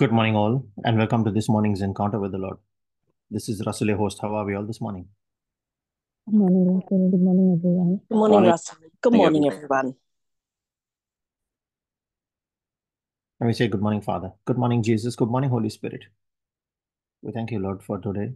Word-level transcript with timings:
Good 0.00 0.12
morning, 0.12 0.36
all, 0.36 0.64
and 0.84 0.96
welcome 0.96 1.24
to 1.24 1.32
this 1.32 1.48
morning's 1.48 1.80
encounter 1.82 2.20
with 2.20 2.30
the 2.30 2.38
Lord. 2.38 2.58
This 3.32 3.48
is 3.48 3.60
Russell, 3.66 3.88
your 3.88 3.96
host. 3.96 4.20
How 4.22 4.32
are 4.32 4.44
we 4.44 4.54
all 4.54 4.62
this 4.62 4.80
morning? 4.80 5.06
Good 6.24 6.36
morning, 6.36 6.72
Russell. 6.72 7.10
Good 7.10 7.20
morning, 7.20 7.58
everyone. 7.58 8.00
Good 8.08 8.16
morning, 8.16 8.34
Morning. 8.34 8.50
Russell. 8.52 8.76
Good 9.02 9.12
Morning, 9.12 9.42
morning, 9.42 9.52
everyone. 9.52 9.78
everyone. 9.78 9.94
And 13.40 13.46
we 13.48 13.52
say, 13.54 13.66
Good 13.66 13.82
morning, 13.82 14.00
Father. 14.00 14.30
Good 14.44 14.56
morning, 14.56 14.84
Jesus. 14.84 15.16
Good 15.16 15.30
morning, 15.30 15.50
Holy 15.50 15.68
Spirit. 15.68 16.04
We 17.22 17.32
thank 17.32 17.50
you, 17.50 17.58
Lord, 17.58 17.82
for 17.82 17.98
today, 17.98 18.34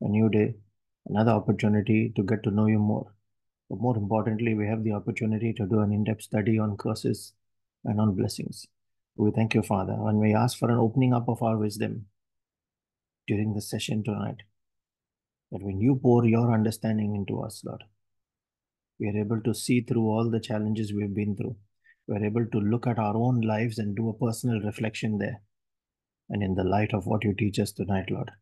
a 0.00 0.08
new 0.08 0.28
day, 0.28 0.56
another 1.06 1.30
opportunity 1.30 2.12
to 2.16 2.24
get 2.24 2.42
to 2.42 2.50
know 2.50 2.66
you 2.66 2.80
more. 2.80 3.12
But 3.70 3.78
more 3.78 3.96
importantly, 3.96 4.54
we 4.54 4.66
have 4.66 4.82
the 4.82 4.94
opportunity 4.94 5.52
to 5.52 5.66
do 5.66 5.82
an 5.82 5.92
in 5.92 6.02
depth 6.02 6.22
study 6.22 6.58
on 6.58 6.76
curses 6.76 7.32
and 7.84 8.00
on 8.00 8.16
blessings. 8.16 8.66
We 9.16 9.30
thank 9.30 9.54
you, 9.54 9.62
Father, 9.62 9.92
and 9.92 10.18
we 10.18 10.34
ask 10.34 10.58
for 10.58 10.70
an 10.70 10.78
opening 10.78 11.12
up 11.12 11.28
of 11.28 11.40
our 11.40 11.56
wisdom 11.56 12.06
during 13.28 13.54
the 13.54 13.60
session 13.60 14.02
tonight. 14.02 14.42
That 15.52 15.62
when 15.62 15.80
you 15.80 16.00
pour 16.02 16.24
your 16.24 16.52
understanding 16.52 17.14
into 17.14 17.40
us, 17.40 17.62
Lord, 17.64 17.84
we 18.98 19.08
are 19.08 19.16
able 19.16 19.40
to 19.42 19.54
see 19.54 19.82
through 19.82 20.08
all 20.08 20.30
the 20.30 20.40
challenges 20.40 20.92
we've 20.92 21.14
been 21.14 21.36
through. 21.36 21.56
We 22.08 22.16
are 22.16 22.24
able 22.24 22.46
to 22.46 22.58
look 22.58 22.88
at 22.88 22.98
our 22.98 23.16
own 23.16 23.40
lives 23.40 23.78
and 23.78 23.94
do 23.94 24.08
a 24.08 24.26
personal 24.26 24.60
reflection 24.60 25.18
there. 25.18 25.42
And 26.28 26.42
in 26.42 26.56
the 26.56 26.64
light 26.64 26.92
of 26.92 27.06
what 27.06 27.22
you 27.22 27.34
teach 27.34 27.60
us 27.60 27.70
tonight, 27.70 28.10
Lord, 28.10 28.32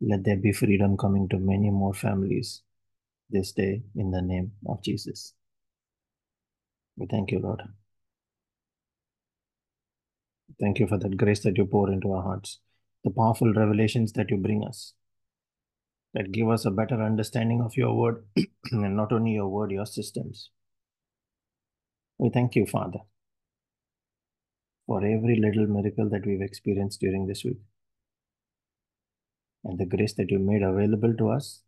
let 0.00 0.24
there 0.24 0.36
be 0.36 0.52
freedom 0.52 0.96
coming 0.96 1.28
to 1.28 1.38
many 1.38 1.70
more 1.70 1.94
families 1.94 2.62
this 3.28 3.52
day 3.52 3.82
in 3.94 4.10
the 4.10 4.22
name 4.22 4.52
of 4.66 4.82
Jesus. 4.82 5.34
We 6.96 7.06
thank 7.06 7.32
you, 7.32 7.40
Lord. 7.40 7.62
Thank 10.60 10.78
you 10.78 10.86
for 10.86 10.98
that 10.98 11.16
grace 11.16 11.40
that 11.40 11.58
you 11.58 11.66
pour 11.66 11.90
into 11.90 12.12
our 12.12 12.22
hearts, 12.22 12.60
the 13.02 13.10
powerful 13.10 13.52
revelations 13.52 14.12
that 14.12 14.30
you 14.30 14.36
bring 14.36 14.64
us, 14.64 14.94
that 16.14 16.32
give 16.32 16.48
us 16.48 16.64
a 16.64 16.70
better 16.70 17.02
understanding 17.02 17.60
of 17.60 17.76
your 17.76 17.94
word, 17.94 18.24
and 18.72 18.96
not 18.96 19.12
only 19.12 19.32
your 19.32 19.48
word, 19.48 19.70
your 19.70 19.86
systems. 19.86 20.50
We 22.18 22.30
thank 22.30 22.54
you, 22.54 22.66
Father, 22.66 23.00
for 24.86 24.98
every 25.04 25.36
little 25.40 25.66
miracle 25.66 26.08
that 26.10 26.24
we've 26.24 26.42
experienced 26.42 27.00
during 27.00 27.26
this 27.26 27.44
week 27.44 27.58
and 29.64 29.78
the 29.78 29.86
grace 29.86 30.14
that 30.14 30.30
you 30.30 30.38
made 30.38 30.62
available 30.62 31.14
to 31.16 31.30
us 31.30 31.62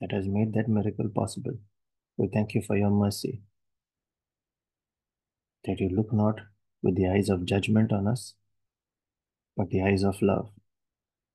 that 0.00 0.12
has 0.12 0.26
made 0.26 0.52
that 0.54 0.68
miracle 0.68 1.08
possible. 1.14 1.52
We 2.16 2.28
thank 2.28 2.54
you 2.54 2.62
for 2.62 2.76
your 2.76 2.90
mercy, 2.90 3.42
that 5.64 5.80
you 5.80 5.90
look 5.90 6.12
not 6.12 6.40
with 6.86 6.94
the 6.94 7.08
eyes 7.08 7.28
of 7.28 7.44
judgment 7.44 7.92
on 7.92 8.06
us, 8.06 8.34
but 9.56 9.70
the 9.70 9.82
eyes 9.82 10.04
of 10.04 10.22
love, 10.22 10.50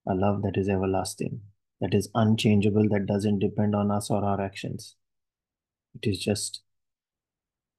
a 0.08 0.16
love 0.16 0.42
that 0.44 0.56
is 0.56 0.70
everlasting, 0.70 1.42
that 1.82 1.94
is 1.94 2.10
unchangeable, 2.16 2.88
that 2.88 3.06
doesn't 3.06 3.40
depend 3.40 3.76
on 3.76 3.92
us 3.92 4.10
or 4.10 4.24
our 4.24 4.40
actions. 4.40 4.96
It 5.94 6.10
is 6.10 6.20
just 6.20 6.62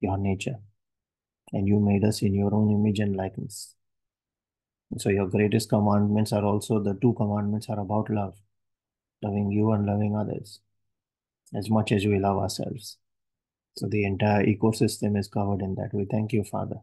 your 0.01 0.19
nature. 0.19 0.57
And 1.55 1.67
you 1.67 1.81
made 1.81 2.05
us 2.05 2.21
in 2.21 2.35
your 2.35 2.55
own 2.55 2.71
image 2.71 2.99
and 2.99 3.17
likeness. 3.17 3.75
So 4.99 5.09
your 5.09 5.27
greatest 5.27 5.71
commandments 5.71 6.33
are 6.35 6.45
also 6.45 6.79
the 6.79 6.99
two 7.01 7.15
commandments 7.15 7.71
are 7.71 7.81
about 7.81 8.11
love, 8.11 8.37
loving 9.23 9.51
you 9.51 9.73
and 9.73 9.87
loving 9.87 10.15
others 10.15 10.61
as 11.55 11.71
much 11.71 11.91
as 11.93 12.05
we 12.05 12.19
love 12.19 12.37
ourselves. 12.37 12.99
So 13.79 13.87
the 13.89 14.05
entire 14.05 14.45
ecosystem 14.45 15.19
is 15.19 15.29
covered 15.29 15.63
in 15.63 15.75
that. 15.77 15.95
We 15.95 16.05
thank 16.05 16.35
you, 16.35 16.45
Father, 16.45 16.77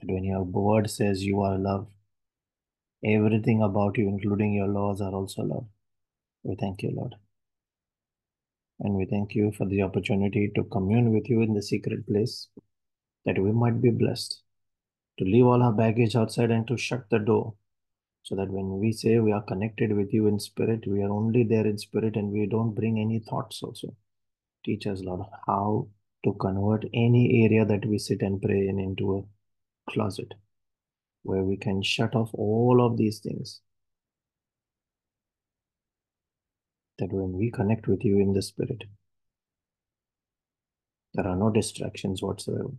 that 0.00 0.12
when 0.12 0.24
your 0.24 0.42
word 0.42 0.90
says 0.90 1.24
you 1.24 1.40
are 1.42 1.58
love, 1.58 1.86
everything 3.04 3.62
about 3.62 3.98
you, 3.98 4.08
including 4.08 4.52
your 4.52 4.68
laws, 4.68 5.00
are 5.00 5.12
also 5.12 5.42
love. 5.42 5.66
We 6.42 6.56
thank 6.56 6.82
you, 6.82 6.92
Lord. 6.94 7.14
And 8.80 8.94
we 8.94 9.06
thank 9.06 9.34
you 9.34 9.52
for 9.56 9.66
the 9.66 9.82
opportunity 9.82 10.52
to 10.54 10.64
commune 10.64 11.12
with 11.12 11.28
you 11.28 11.42
in 11.42 11.54
the 11.54 11.62
secret 11.62 12.06
place, 12.06 12.48
that 13.24 13.38
we 13.38 13.50
might 13.50 13.82
be 13.82 13.90
blessed, 13.90 14.40
to 15.18 15.24
leave 15.24 15.46
all 15.46 15.62
our 15.62 15.72
baggage 15.72 16.14
outside 16.14 16.50
and 16.50 16.66
to 16.68 16.76
shut 16.76 17.10
the 17.10 17.18
door, 17.18 17.54
so 18.22 18.36
that 18.36 18.50
when 18.50 18.78
we 18.78 18.92
say 18.92 19.18
we 19.18 19.32
are 19.32 19.42
connected 19.42 19.92
with 19.92 20.12
you 20.12 20.28
in 20.28 20.38
spirit, 20.38 20.86
we 20.86 21.02
are 21.02 21.10
only 21.10 21.42
there 21.42 21.66
in 21.66 21.76
spirit 21.76 22.14
and 22.14 22.30
we 22.30 22.46
don't 22.46 22.74
bring 22.74 23.00
any 23.00 23.18
thoughts 23.18 23.62
also. 23.62 23.96
Teach 24.64 24.86
us, 24.86 25.00
Lord, 25.02 25.26
how 25.46 25.88
to 26.24 26.32
convert 26.34 26.84
any 26.94 27.44
area 27.44 27.64
that 27.64 27.84
we 27.86 27.98
sit 27.98 28.22
and 28.22 28.40
pray 28.40 28.68
in 28.68 28.78
into 28.78 29.16
a 29.16 29.22
closet 29.88 30.34
where 31.22 31.42
we 31.42 31.56
can 31.56 31.82
shut 31.82 32.14
off 32.14 32.30
all 32.32 32.84
of 32.84 32.96
these 32.96 33.18
things. 33.18 33.60
That 36.98 37.12
when 37.12 37.32
we 37.32 37.50
connect 37.50 37.86
with 37.86 38.04
you 38.04 38.18
in 38.18 38.32
the 38.32 38.42
spirit, 38.42 38.84
there 41.14 41.26
are 41.26 41.36
no 41.36 41.50
distractions 41.50 42.22
whatsoever. 42.22 42.70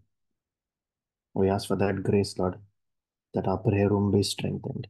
We 1.33 1.49
ask 1.49 1.67
for 1.67 1.77
that 1.77 2.03
grace, 2.03 2.37
Lord, 2.37 2.55
that 3.33 3.47
our 3.47 3.57
prayer 3.57 3.89
room 3.89 4.11
be 4.11 4.23
strengthened. 4.23 4.87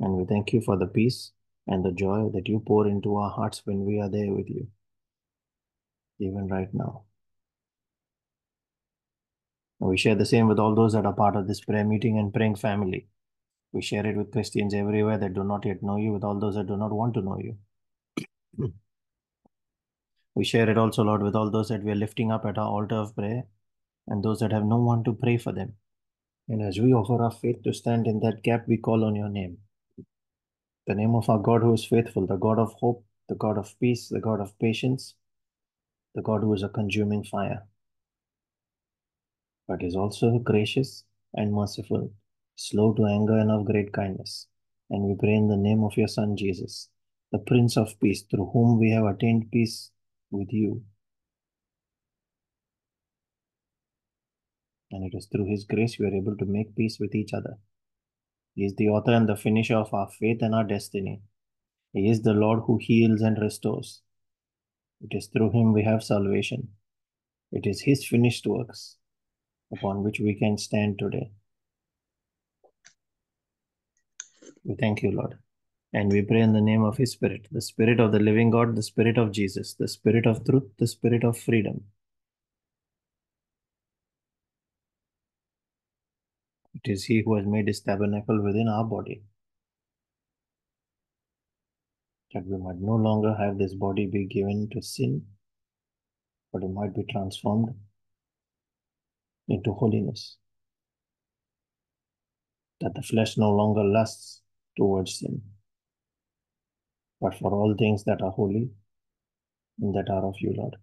And 0.00 0.14
we 0.14 0.24
thank 0.24 0.52
you 0.52 0.60
for 0.60 0.76
the 0.76 0.86
peace 0.86 1.32
and 1.66 1.84
the 1.84 1.92
joy 1.92 2.30
that 2.34 2.48
you 2.48 2.60
pour 2.60 2.86
into 2.86 3.16
our 3.16 3.30
hearts 3.30 3.62
when 3.64 3.84
we 3.84 4.00
are 4.00 4.08
there 4.08 4.32
with 4.32 4.48
you, 4.48 4.68
even 6.20 6.46
right 6.46 6.72
now. 6.72 7.07
We 9.80 9.96
share 9.96 10.16
the 10.16 10.26
same 10.26 10.48
with 10.48 10.58
all 10.58 10.74
those 10.74 10.92
that 10.94 11.06
are 11.06 11.12
part 11.12 11.36
of 11.36 11.46
this 11.46 11.60
prayer 11.60 11.84
meeting 11.84 12.18
and 12.18 12.34
praying 12.34 12.56
family. 12.56 13.06
We 13.72 13.82
share 13.82 14.04
it 14.06 14.16
with 14.16 14.32
Christians 14.32 14.74
everywhere 14.74 15.18
that 15.18 15.34
do 15.34 15.44
not 15.44 15.64
yet 15.64 15.82
know 15.82 15.96
you, 15.96 16.12
with 16.12 16.24
all 16.24 16.40
those 16.40 16.56
that 16.56 16.66
do 16.66 16.76
not 16.76 16.92
want 16.92 17.14
to 17.14 17.22
know 17.22 17.38
you. 17.38 17.56
we 20.34 20.44
share 20.44 20.68
it 20.68 20.78
also, 20.78 21.04
Lord, 21.04 21.22
with 21.22 21.36
all 21.36 21.50
those 21.50 21.68
that 21.68 21.84
we 21.84 21.92
are 21.92 22.02
lifting 22.02 22.32
up 22.32 22.44
at 22.44 22.58
our 22.58 22.66
altar 22.66 22.96
of 22.96 23.14
prayer 23.14 23.44
and 24.08 24.22
those 24.22 24.40
that 24.40 24.52
have 24.52 24.64
no 24.64 24.78
one 24.78 25.04
to 25.04 25.12
pray 25.12 25.36
for 25.36 25.52
them. 25.52 25.74
And 26.48 26.62
as 26.62 26.80
we 26.80 26.92
offer 26.92 27.22
our 27.22 27.30
faith 27.30 27.62
to 27.64 27.72
stand 27.72 28.06
in 28.06 28.20
that 28.20 28.42
gap, 28.42 28.66
we 28.66 28.78
call 28.78 29.04
on 29.04 29.14
your 29.14 29.28
name. 29.28 29.58
The 30.86 30.94
name 30.94 31.14
of 31.14 31.28
our 31.28 31.38
God 31.38 31.60
who 31.62 31.74
is 31.74 31.84
faithful, 31.84 32.26
the 32.26 32.36
God 32.36 32.58
of 32.58 32.72
hope, 32.72 33.04
the 33.28 33.34
God 33.34 33.58
of 33.58 33.78
peace, 33.78 34.08
the 34.08 34.20
God 34.20 34.40
of 34.40 34.58
patience, 34.58 35.14
the 36.14 36.22
God 36.22 36.40
who 36.40 36.54
is 36.54 36.62
a 36.62 36.68
consuming 36.70 37.22
fire, 37.22 37.62
but 39.68 39.82
is 39.82 39.94
also 39.94 40.38
gracious 40.38 41.04
and 41.34 41.52
merciful, 41.52 42.10
slow 42.56 42.94
to 42.94 43.04
anger 43.04 43.38
and 43.38 43.50
of 43.50 43.66
great 43.66 43.92
kindness. 43.92 44.46
And 44.90 45.04
we 45.04 45.14
pray 45.14 45.34
in 45.34 45.48
the 45.48 45.56
name 45.56 45.84
of 45.84 45.96
your 45.96 46.08
Son 46.08 46.36
Jesus, 46.36 46.88
the 47.30 47.38
Prince 47.38 47.76
of 47.76 48.00
Peace, 48.00 48.22
through 48.22 48.50
whom 48.52 48.80
we 48.80 48.90
have 48.90 49.04
attained 49.04 49.50
peace 49.52 49.90
with 50.30 50.48
you. 50.50 50.82
And 54.90 55.04
it 55.04 55.14
is 55.14 55.26
through 55.26 55.50
his 55.50 55.64
grace 55.64 55.98
we 55.98 56.06
are 56.06 56.14
able 56.14 56.36
to 56.38 56.46
make 56.46 56.74
peace 56.74 56.98
with 56.98 57.14
each 57.14 57.34
other. 57.34 57.58
He 58.54 58.64
is 58.64 58.74
the 58.76 58.88
author 58.88 59.12
and 59.12 59.28
the 59.28 59.36
finisher 59.36 59.76
of 59.76 59.92
our 59.92 60.08
faith 60.18 60.38
and 60.40 60.54
our 60.54 60.64
destiny. 60.64 61.20
He 61.92 62.08
is 62.08 62.22
the 62.22 62.32
Lord 62.32 62.60
who 62.66 62.78
heals 62.80 63.20
and 63.20 63.38
restores. 63.38 64.00
It 65.02 65.14
is 65.14 65.26
through 65.26 65.50
him 65.50 65.74
we 65.74 65.84
have 65.84 66.02
salvation. 66.02 66.68
It 67.52 67.66
is 67.66 67.82
his 67.82 68.06
finished 68.06 68.46
works 68.46 68.97
upon 69.72 70.02
which 70.02 70.20
we 70.20 70.34
can 70.34 70.56
stand 70.58 70.98
today. 70.98 71.30
We 74.64 74.74
thank 74.74 75.02
you, 75.02 75.10
Lord. 75.12 75.38
And 75.92 76.12
we 76.12 76.22
pray 76.22 76.40
in 76.40 76.52
the 76.52 76.60
name 76.60 76.84
of 76.84 76.98
his 76.98 77.12
Spirit, 77.12 77.48
the 77.50 77.62
Spirit 77.62 78.00
of 78.00 78.12
the 78.12 78.18
living 78.18 78.50
God, 78.50 78.76
the 78.76 78.82
Spirit 78.82 79.16
of 79.16 79.32
Jesus, 79.32 79.74
the 79.74 79.88
Spirit 79.88 80.26
of 80.26 80.44
truth, 80.44 80.64
the 80.78 80.86
Spirit 80.86 81.24
of 81.24 81.38
freedom. 81.38 81.84
It 86.74 86.90
is 86.90 87.04
he 87.04 87.22
who 87.24 87.36
has 87.36 87.46
made 87.46 87.66
his 87.66 87.80
tabernacle 87.80 88.42
within 88.42 88.68
our 88.68 88.84
body. 88.84 89.22
That 92.34 92.46
we 92.46 92.58
might 92.58 92.80
no 92.80 92.96
longer 92.96 93.34
have 93.34 93.56
this 93.56 93.74
body 93.74 94.06
be 94.06 94.26
given 94.26 94.68
to 94.72 94.82
sin, 94.82 95.24
but 96.52 96.62
it 96.62 96.70
might 96.70 96.94
be 96.94 97.04
transformed 97.10 97.74
into 99.48 99.72
holiness. 99.72 100.36
That 102.80 102.94
the 102.94 103.02
flesh 103.02 103.36
no 103.36 103.50
longer 103.50 103.82
lusts 103.82 104.42
towards 104.76 105.18
sin, 105.18 105.42
but 107.20 107.36
for 107.38 107.52
all 107.52 107.74
things 107.76 108.04
that 108.04 108.22
are 108.22 108.30
holy 108.30 108.70
and 109.80 109.94
that 109.94 110.10
are 110.10 110.24
of 110.24 110.36
you, 110.38 110.54
Lord. 110.56 110.76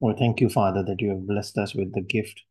We 0.00 0.14
thank 0.18 0.40
you, 0.40 0.48
Father, 0.48 0.82
that 0.84 1.00
you 1.00 1.10
have 1.10 1.26
blessed 1.26 1.58
us 1.58 1.74
with 1.74 1.92
the 1.92 2.00
gift 2.00 2.42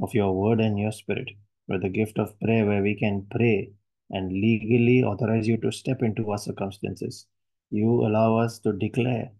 of 0.00 0.14
your 0.14 0.32
word 0.34 0.60
and 0.60 0.78
your 0.78 0.92
spirit, 0.92 1.30
with 1.66 1.82
the 1.82 1.88
gift 1.88 2.18
of 2.18 2.38
prayer 2.40 2.64
where 2.64 2.82
we 2.82 2.94
can 2.94 3.26
pray 3.30 3.72
and 4.10 4.32
legally 4.32 5.02
authorize 5.02 5.46
you 5.46 5.56
to 5.58 5.72
step 5.72 6.02
into 6.02 6.30
our 6.30 6.38
circumstances. 6.38 7.26
You 7.70 8.06
allow 8.06 8.38
us 8.38 8.58
to 8.60 8.72
declare, 8.72 9.32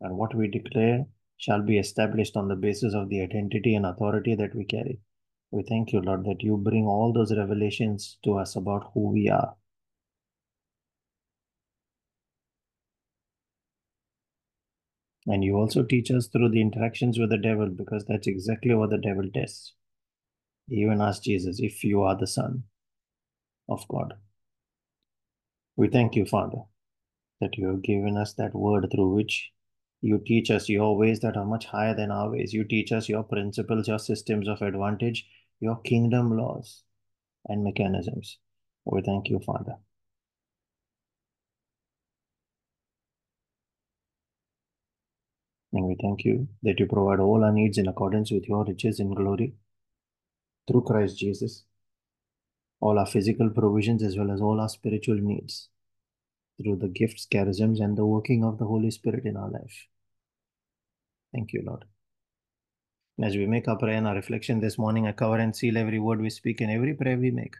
and 0.00 0.16
what 0.16 0.34
we 0.34 0.48
declare 0.48 1.06
shall 1.38 1.62
be 1.62 1.78
established 1.78 2.36
on 2.36 2.48
the 2.48 2.56
basis 2.56 2.94
of 2.94 3.08
the 3.08 3.22
identity 3.22 3.74
and 3.74 3.86
authority 3.86 4.34
that 4.34 4.54
we 4.54 4.64
carry. 4.64 4.98
We 5.50 5.62
thank 5.62 5.92
you, 5.92 6.00
Lord, 6.00 6.24
that 6.24 6.42
you 6.42 6.56
bring 6.58 6.84
all 6.84 7.12
those 7.12 7.34
revelations 7.34 8.18
to 8.24 8.36
us 8.38 8.56
about 8.56 8.90
who 8.92 9.12
we 9.12 9.30
are. 9.30 9.54
And 15.26 15.44
you 15.44 15.56
also 15.56 15.82
teach 15.82 16.10
us 16.10 16.26
through 16.26 16.50
the 16.50 16.60
interactions 16.60 17.18
with 17.18 17.30
the 17.30 17.38
devil, 17.38 17.68
because 17.68 18.04
that's 18.06 18.26
exactly 18.26 18.74
what 18.74 18.90
the 18.90 18.98
devil 18.98 19.28
tests. 19.32 19.74
He 20.68 20.76
even 20.76 21.00
asked 21.00 21.24
Jesus, 21.24 21.60
if 21.60 21.84
you 21.84 22.02
are 22.02 22.16
the 22.16 22.26
Son 22.26 22.64
of 23.68 23.86
God. 23.88 24.14
We 25.76 25.88
thank 25.88 26.14
you, 26.14 26.24
Father, 26.24 26.62
that 27.40 27.56
you 27.56 27.68
have 27.68 27.82
given 27.82 28.16
us 28.16 28.32
that 28.34 28.54
word 28.54 28.88
through 28.90 29.14
which 29.14 29.50
you 30.00 30.22
teach 30.24 30.50
us 30.50 30.68
your 30.68 30.96
ways 30.96 31.20
that 31.20 31.36
are 31.36 31.44
much 31.44 31.66
higher 31.66 31.94
than 31.94 32.10
our 32.10 32.30
ways. 32.30 32.52
You 32.52 32.64
teach 32.64 32.92
us 32.92 33.08
your 33.08 33.24
principles, 33.24 33.88
your 33.88 33.98
systems 33.98 34.48
of 34.48 34.62
advantage, 34.62 35.26
your 35.60 35.80
kingdom 35.80 36.36
laws 36.36 36.84
and 37.46 37.64
mechanisms. 37.64 38.38
We 38.84 39.02
thank 39.02 39.28
you, 39.28 39.40
Father. 39.40 39.76
And 45.72 45.84
we 45.84 45.96
thank 46.00 46.24
you 46.24 46.48
that 46.62 46.80
you 46.80 46.86
provide 46.86 47.20
all 47.20 47.44
our 47.44 47.52
needs 47.52 47.76
in 47.76 47.88
accordance 47.88 48.30
with 48.30 48.48
your 48.48 48.64
riches 48.64 49.00
in 49.00 49.12
glory 49.14 49.54
through 50.66 50.82
Christ 50.82 51.18
Jesus. 51.18 51.64
All 52.80 52.98
our 52.98 53.06
physical 53.06 53.50
provisions 53.50 54.02
as 54.02 54.16
well 54.16 54.30
as 54.30 54.40
all 54.40 54.60
our 54.60 54.68
spiritual 54.68 55.16
needs 55.16 55.68
through 56.60 56.76
the 56.76 56.88
gifts, 56.88 57.26
charisms, 57.26 57.80
and 57.80 57.96
the 57.96 58.06
working 58.06 58.44
of 58.44 58.58
the 58.58 58.66
Holy 58.66 58.90
Spirit 58.90 59.24
in 59.24 59.36
our 59.36 59.50
life. 59.50 59.86
Thank 61.32 61.52
you, 61.52 61.62
Lord. 61.64 61.84
As 63.22 63.36
we 63.36 63.46
make 63.46 63.68
our 63.68 63.76
prayer 63.76 63.96
and 63.96 64.06
our 64.06 64.14
reflection 64.14 64.60
this 64.60 64.78
morning, 64.78 65.06
I 65.06 65.12
cover 65.12 65.36
and 65.36 65.54
seal 65.54 65.76
every 65.76 65.98
word 65.98 66.20
we 66.20 66.30
speak 66.30 66.60
and 66.60 66.70
every 66.70 66.94
prayer 66.94 67.18
we 67.18 67.30
make, 67.30 67.54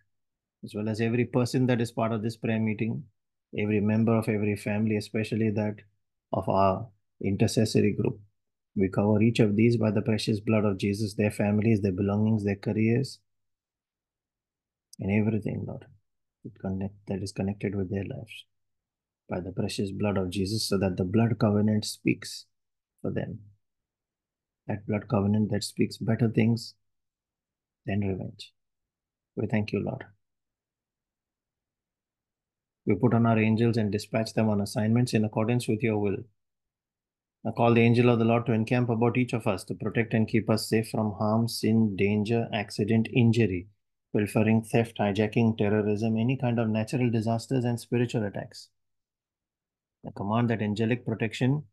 as 0.64 0.74
well 0.74 0.88
as 0.88 1.00
every 1.00 1.24
person 1.24 1.66
that 1.66 1.80
is 1.80 1.92
part 1.92 2.12
of 2.12 2.22
this 2.22 2.36
prayer 2.36 2.60
meeting, 2.60 3.04
every 3.56 3.80
member 3.80 4.16
of 4.16 4.28
every 4.28 4.56
family, 4.56 4.96
especially 4.96 5.50
that 5.50 5.76
of 6.32 6.48
our 6.48 6.88
intercessory 7.22 7.92
group. 7.92 8.20
We 8.76 8.88
cover 8.88 9.20
each 9.20 9.40
of 9.40 9.56
these 9.56 9.76
by 9.76 9.90
the 9.90 10.02
precious 10.02 10.38
blood 10.38 10.64
of 10.64 10.78
Jesus, 10.78 11.14
their 11.14 11.32
families, 11.32 11.80
their 11.80 11.92
belongings, 11.92 12.44
their 12.44 12.56
careers, 12.56 13.18
and 15.00 15.10
everything, 15.10 15.64
Lord, 15.66 15.86
that, 17.08 17.22
is 17.22 17.32
connected 17.32 17.74
with 17.74 17.90
their 17.90 18.04
lives 18.04 18.44
by 19.28 19.40
the 19.40 19.52
precious 19.52 19.90
blood 19.90 20.16
of 20.16 20.30
Jesus, 20.30 20.68
so 20.68 20.78
that 20.78 20.96
the 20.96 21.04
blood 21.04 21.38
covenant 21.38 21.84
speaks 21.84 22.46
for 23.02 23.10
them. 23.10 23.40
That 24.66 24.86
blood 24.86 25.08
covenant 25.08 25.50
that 25.50 25.64
speaks 25.64 25.96
better 25.98 26.28
things 26.28 26.74
than 27.86 28.00
revenge. 28.00 28.52
We 29.36 29.46
thank 29.46 29.72
you, 29.72 29.80
Lord. 29.80 30.04
We 32.86 32.94
put 32.94 33.12
on 33.12 33.26
our 33.26 33.38
angels 33.38 33.76
and 33.76 33.92
dispatch 33.92 34.32
them 34.32 34.48
on 34.48 34.62
assignments 34.62 35.12
in 35.12 35.24
accordance 35.24 35.68
with 35.68 35.82
your 35.82 35.98
will. 35.98 36.24
I 37.46 37.50
call 37.50 37.72
the 37.72 37.82
angel 37.82 38.08
of 38.08 38.18
the 38.18 38.24
Lord 38.24 38.46
to 38.46 38.52
encamp 38.52 38.88
about 38.88 39.16
each 39.16 39.32
of 39.32 39.46
us 39.46 39.62
to 39.64 39.74
protect 39.74 40.12
and 40.12 40.26
keep 40.26 40.50
us 40.50 40.68
safe 40.68 40.88
from 40.90 41.12
harm, 41.12 41.48
sin, 41.48 41.96
danger, 41.96 42.48
accident, 42.52 43.08
injury, 43.12 43.68
pilfering, 44.14 44.62
theft, 44.62 44.98
hijacking, 44.98 45.56
terrorism, 45.56 46.16
any 46.16 46.36
kind 46.36 46.58
of 46.58 46.68
natural 46.68 47.10
disasters, 47.10 47.64
and 47.64 47.78
spiritual 47.78 48.24
attacks. 48.24 48.70
I 50.06 50.10
command 50.14 50.50
that 50.50 50.62
angelic 50.62 51.04
protection 51.04 51.64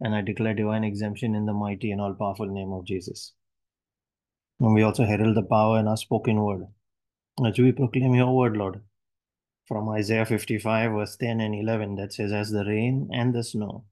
and 0.00 0.14
I 0.14 0.20
declare 0.20 0.54
divine 0.54 0.84
exemption 0.84 1.34
in 1.34 1.46
the 1.46 1.52
mighty 1.52 1.90
and 1.90 2.00
all 2.00 2.14
powerful 2.14 2.46
name 2.46 2.72
of 2.72 2.84
Jesus. 2.84 3.32
And 4.60 4.74
we 4.74 4.82
also 4.82 5.04
herald 5.04 5.36
the 5.36 5.42
power 5.42 5.78
in 5.78 5.88
our 5.88 5.96
spoken 5.96 6.42
word. 6.42 6.66
As 7.44 7.58
we 7.58 7.72
proclaim 7.72 8.14
your 8.14 8.34
word, 8.36 8.56
Lord, 8.56 8.80
from 9.66 9.88
Isaiah 9.90 10.26
55, 10.26 10.92
verse 10.92 11.16
10 11.16 11.40
and 11.40 11.54
11, 11.54 11.94
that 11.96 12.12
says, 12.12 12.32
As 12.32 12.50
the 12.50 12.64
rain 12.64 13.08
and 13.12 13.34
the 13.34 13.44
snow 13.44 13.84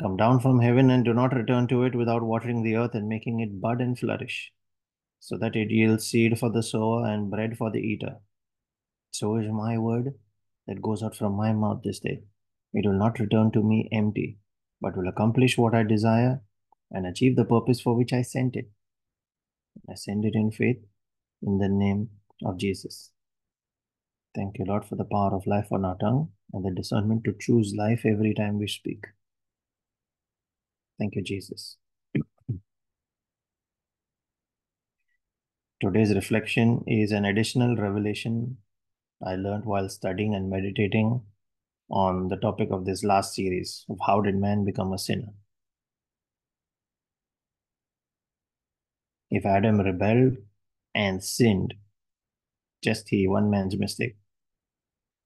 come 0.00 0.16
down 0.16 0.40
from 0.40 0.60
heaven 0.60 0.90
and 0.90 1.04
do 1.04 1.12
not 1.12 1.34
return 1.34 1.66
to 1.68 1.82
it 1.82 1.94
without 1.94 2.22
watering 2.22 2.62
the 2.62 2.76
earth 2.76 2.94
and 2.94 3.08
making 3.08 3.40
it 3.40 3.60
bud 3.60 3.80
and 3.80 3.98
flourish, 3.98 4.52
so 5.20 5.36
that 5.36 5.56
it 5.56 5.70
yields 5.70 6.06
seed 6.06 6.38
for 6.38 6.50
the 6.50 6.62
sower 6.62 7.06
and 7.06 7.30
bread 7.30 7.58
for 7.58 7.70
the 7.70 7.80
eater. 7.80 8.16
So 9.10 9.36
is 9.36 9.50
my 9.50 9.76
word 9.76 10.14
that 10.66 10.80
goes 10.80 11.02
out 11.02 11.16
from 11.16 11.32
my 11.32 11.52
mouth 11.52 11.82
this 11.82 11.98
day. 11.98 12.22
It 12.72 12.86
will 12.86 12.98
not 12.98 13.18
return 13.18 13.50
to 13.52 13.62
me 13.62 13.88
empty, 13.92 14.38
but 14.80 14.96
will 14.96 15.08
accomplish 15.08 15.56
what 15.56 15.74
I 15.74 15.82
desire 15.82 16.42
and 16.90 17.06
achieve 17.06 17.36
the 17.36 17.44
purpose 17.44 17.80
for 17.80 17.94
which 17.94 18.12
I 18.12 18.22
sent 18.22 18.56
it. 18.56 18.70
I 19.88 19.94
send 19.94 20.24
it 20.24 20.34
in 20.34 20.50
faith 20.50 20.84
in 21.42 21.58
the 21.58 21.68
name 21.68 22.10
of 22.44 22.58
Jesus. 22.58 23.10
Thank 24.34 24.58
you, 24.58 24.64
Lord, 24.66 24.84
for 24.84 24.96
the 24.96 25.04
power 25.04 25.34
of 25.34 25.46
life 25.46 25.68
on 25.72 25.84
our 25.84 25.96
tongue 25.96 26.30
and 26.52 26.64
the 26.64 26.70
discernment 26.70 27.24
to 27.24 27.34
choose 27.38 27.74
life 27.76 28.02
every 28.04 28.34
time 28.34 28.58
we 28.58 28.68
speak. 28.68 29.04
Thank 30.98 31.14
you, 31.14 31.22
Jesus. 31.22 31.76
Today's 35.80 36.14
reflection 36.14 36.82
is 36.86 37.12
an 37.12 37.24
additional 37.24 37.76
revelation 37.76 38.58
I 39.24 39.36
learned 39.36 39.64
while 39.64 39.88
studying 39.88 40.34
and 40.34 40.50
meditating 40.50 41.22
on 41.90 42.28
the 42.28 42.36
topic 42.36 42.68
of 42.70 42.84
this 42.84 43.02
last 43.02 43.34
series 43.34 43.84
of 43.88 43.98
how 44.06 44.20
did 44.20 44.36
man 44.36 44.64
become 44.64 44.92
a 44.92 44.98
sinner. 44.98 45.32
If 49.30 49.44
Adam 49.44 49.80
rebelled 49.80 50.38
and 50.94 51.22
sinned, 51.22 51.74
just 52.82 53.08
he, 53.08 53.26
one 53.26 53.50
man's 53.50 53.76
mistake, 53.76 54.16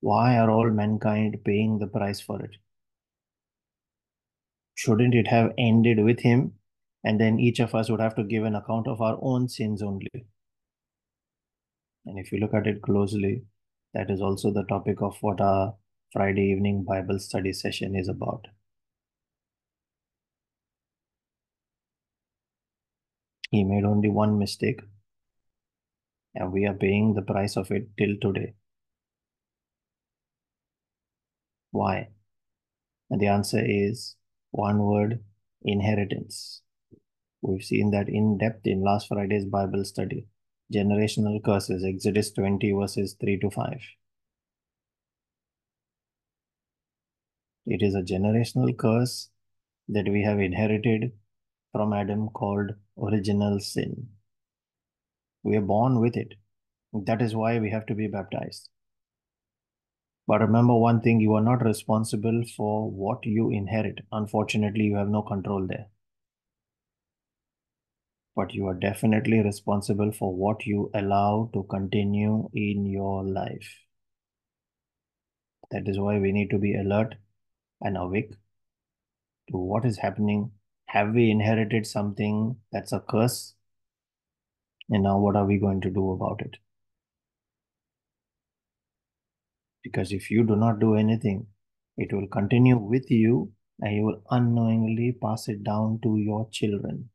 why 0.00 0.36
are 0.36 0.50
all 0.50 0.70
mankind 0.70 1.38
paying 1.44 1.78
the 1.78 1.86
price 1.86 2.20
for 2.20 2.42
it? 2.42 2.56
Shouldn't 4.74 5.14
it 5.14 5.28
have 5.28 5.52
ended 5.58 6.02
with 6.02 6.20
him 6.20 6.54
and 7.04 7.20
then 7.20 7.38
each 7.38 7.60
of 7.60 7.74
us 7.74 7.90
would 7.90 8.00
have 8.00 8.16
to 8.16 8.24
give 8.24 8.44
an 8.44 8.56
account 8.56 8.88
of 8.88 9.00
our 9.00 9.18
own 9.20 9.48
sins 9.48 9.82
only? 9.82 10.08
And 12.06 12.18
if 12.18 12.32
you 12.32 12.38
look 12.38 12.54
at 12.54 12.66
it 12.66 12.82
closely, 12.82 13.44
that 13.94 14.10
is 14.10 14.20
also 14.20 14.52
the 14.52 14.64
topic 14.64 15.00
of 15.02 15.16
what 15.20 15.40
our 15.40 15.74
Friday 16.12 16.50
evening 16.50 16.84
Bible 16.84 17.18
study 17.18 17.54
session 17.54 17.96
is 17.96 18.06
about. 18.06 18.48
He 23.50 23.64
made 23.64 23.84
only 23.84 24.10
one 24.10 24.38
mistake, 24.38 24.82
and 26.34 26.52
we 26.52 26.66
are 26.66 26.74
paying 26.74 27.14
the 27.14 27.22
price 27.22 27.56
of 27.56 27.70
it 27.70 27.96
till 27.96 28.16
today. 28.20 28.52
Why? 31.70 32.10
And 33.10 33.18
the 33.18 33.28
answer 33.28 33.64
is 33.64 34.16
one 34.50 34.82
word 34.82 35.24
inheritance. 35.62 36.60
We've 37.40 37.64
seen 37.64 37.90
that 37.92 38.10
in 38.10 38.36
depth 38.36 38.66
in 38.66 38.84
last 38.84 39.08
Friday's 39.08 39.46
Bible 39.46 39.86
study. 39.86 40.26
Generational 40.70 41.42
curses, 41.42 41.82
Exodus 41.84 42.30
20, 42.32 42.72
verses 42.72 43.16
3 43.18 43.38
to 43.38 43.50
5. 43.50 43.80
It 47.64 47.80
is 47.80 47.94
a 47.94 48.02
generational 48.02 48.76
curse 48.76 49.30
that 49.88 50.08
we 50.08 50.22
have 50.22 50.40
inherited 50.40 51.12
from 51.70 51.92
Adam 51.92 52.28
called 52.28 52.72
original 53.00 53.60
sin. 53.60 54.08
We 55.44 55.56
are 55.56 55.62
born 55.62 56.00
with 56.00 56.16
it. 56.16 56.34
That 56.92 57.22
is 57.22 57.34
why 57.34 57.58
we 57.58 57.70
have 57.70 57.86
to 57.86 57.94
be 57.94 58.08
baptized. 58.08 58.68
But 60.26 60.40
remember 60.40 60.74
one 60.74 61.00
thing 61.00 61.20
you 61.20 61.34
are 61.34 61.42
not 61.42 61.64
responsible 61.64 62.44
for 62.56 62.90
what 62.90 63.24
you 63.24 63.50
inherit. 63.50 64.00
Unfortunately, 64.10 64.84
you 64.84 64.96
have 64.96 65.08
no 65.08 65.22
control 65.22 65.66
there. 65.66 65.86
But 68.34 68.54
you 68.54 68.66
are 68.66 68.74
definitely 68.74 69.40
responsible 69.40 70.10
for 70.12 70.34
what 70.34 70.66
you 70.66 70.90
allow 70.94 71.50
to 71.54 71.64
continue 71.64 72.48
in 72.54 72.86
your 72.86 73.24
life. 73.24 73.78
That 75.70 75.86
is 75.86 75.98
why 75.98 76.18
we 76.18 76.32
need 76.32 76.50
to 76.50 76.58
be 76.58 76.74
alert 76.74 77.16
and 77.82 77.96
awake 77.98 78.32
to 79.48 79.56
what 79.56 79.84
is 79.84 79.98
happening. 79.98 80.50
Have 80.86 81.14
we 81.14 81.30
inherited 81.30 81.86
something 81.86 82.60
that's 82.72 82.90
a 82.92 82.98
curse? 82.98 83.54
And 84.88 85.02
now, 85.02 85.18
what 85.18 85.34
are 85.34 85.44
we 85.44 85.58
going 85.58 85.80
to 85.80 85.90
do 85.90 86.12
about 86.12 86.40
it? 86.40 86.58
Because 89.84 90.10
if 90.10 90.28
you 90.28 90.42
do 90.42 90.56
not 90.56 90.80
do 90.80 90.96
anything, 90.96 91.46
it 91.96 92.12
will 92.12 92.26
continue 92.26 92.76
with 92.76 93.12
you 93.12 93.52
and 93.80 93.94
you 93.94 94.02
will 94.02 94.20
unknowingly 94.32 95.12
pass 95.12 95.46
it 95.46 95.62
down 95.62 96.00
to 96.02 96.16
your 96.16 96.48
children. 96.50 97.10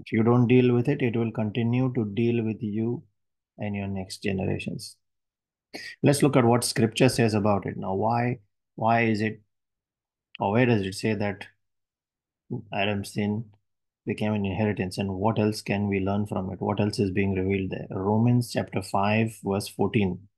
If 0.00 0.10
you 0.10 0.24
don't 0.24 0.48
deal 0.48 0.74
with 0.74 0.88
it, 0.88 1.02
it 1.02 1.16
will 1.16 1.30
continue 1.30 1.92
to 1.94 2.04
deal 2.04 2.42
with 2.44 2.60
you 2.64 3.04
and 3.58 3.74
your 3.74 3.88
next 3.88 4.22
generations. 4.22 4.96
Let's 6.02 6.22
look 6.22 6.36
at 6.36 6.44
what 6.44 6.64
scripture 6.64 7.08
says 7.08 7.34
about 7.34 7.66
it. 7.66 7.76
Now, 7.76 7.94
why 7.94 8.38
why 8.76 9.02
is 9.02 9.20
it 9.20 9.40
or 10.38 10.52
where 10.52 10.66
does 10.66 10.82
it 10.82 10.94
say 10.94 11.14
that 11.14 11.46
Adam's 12.72 13.12
sin 13.12 13.44
became 14.06 14.32
an 14.32 14.46
inheritance 14.46 14.96
and 14.96 15.14
what 15.14 15.38
else 15.38 15.60
can 15.60 15.88
we 15.88 16.00
learn 16.00 16.26
from 16.26 16.50
it? 16.52 16.60
What 16.60 16.80
else 16.80 16.98
is 16.98 17.10
being 17.10 17.34
revealed 17.34 17.70
there? 17.70 17.86
Romans 17.90 18.52
chapter 18.52 18.80
5 18.80 19.40
verse 19.44 19.68
14. 19.68 20.28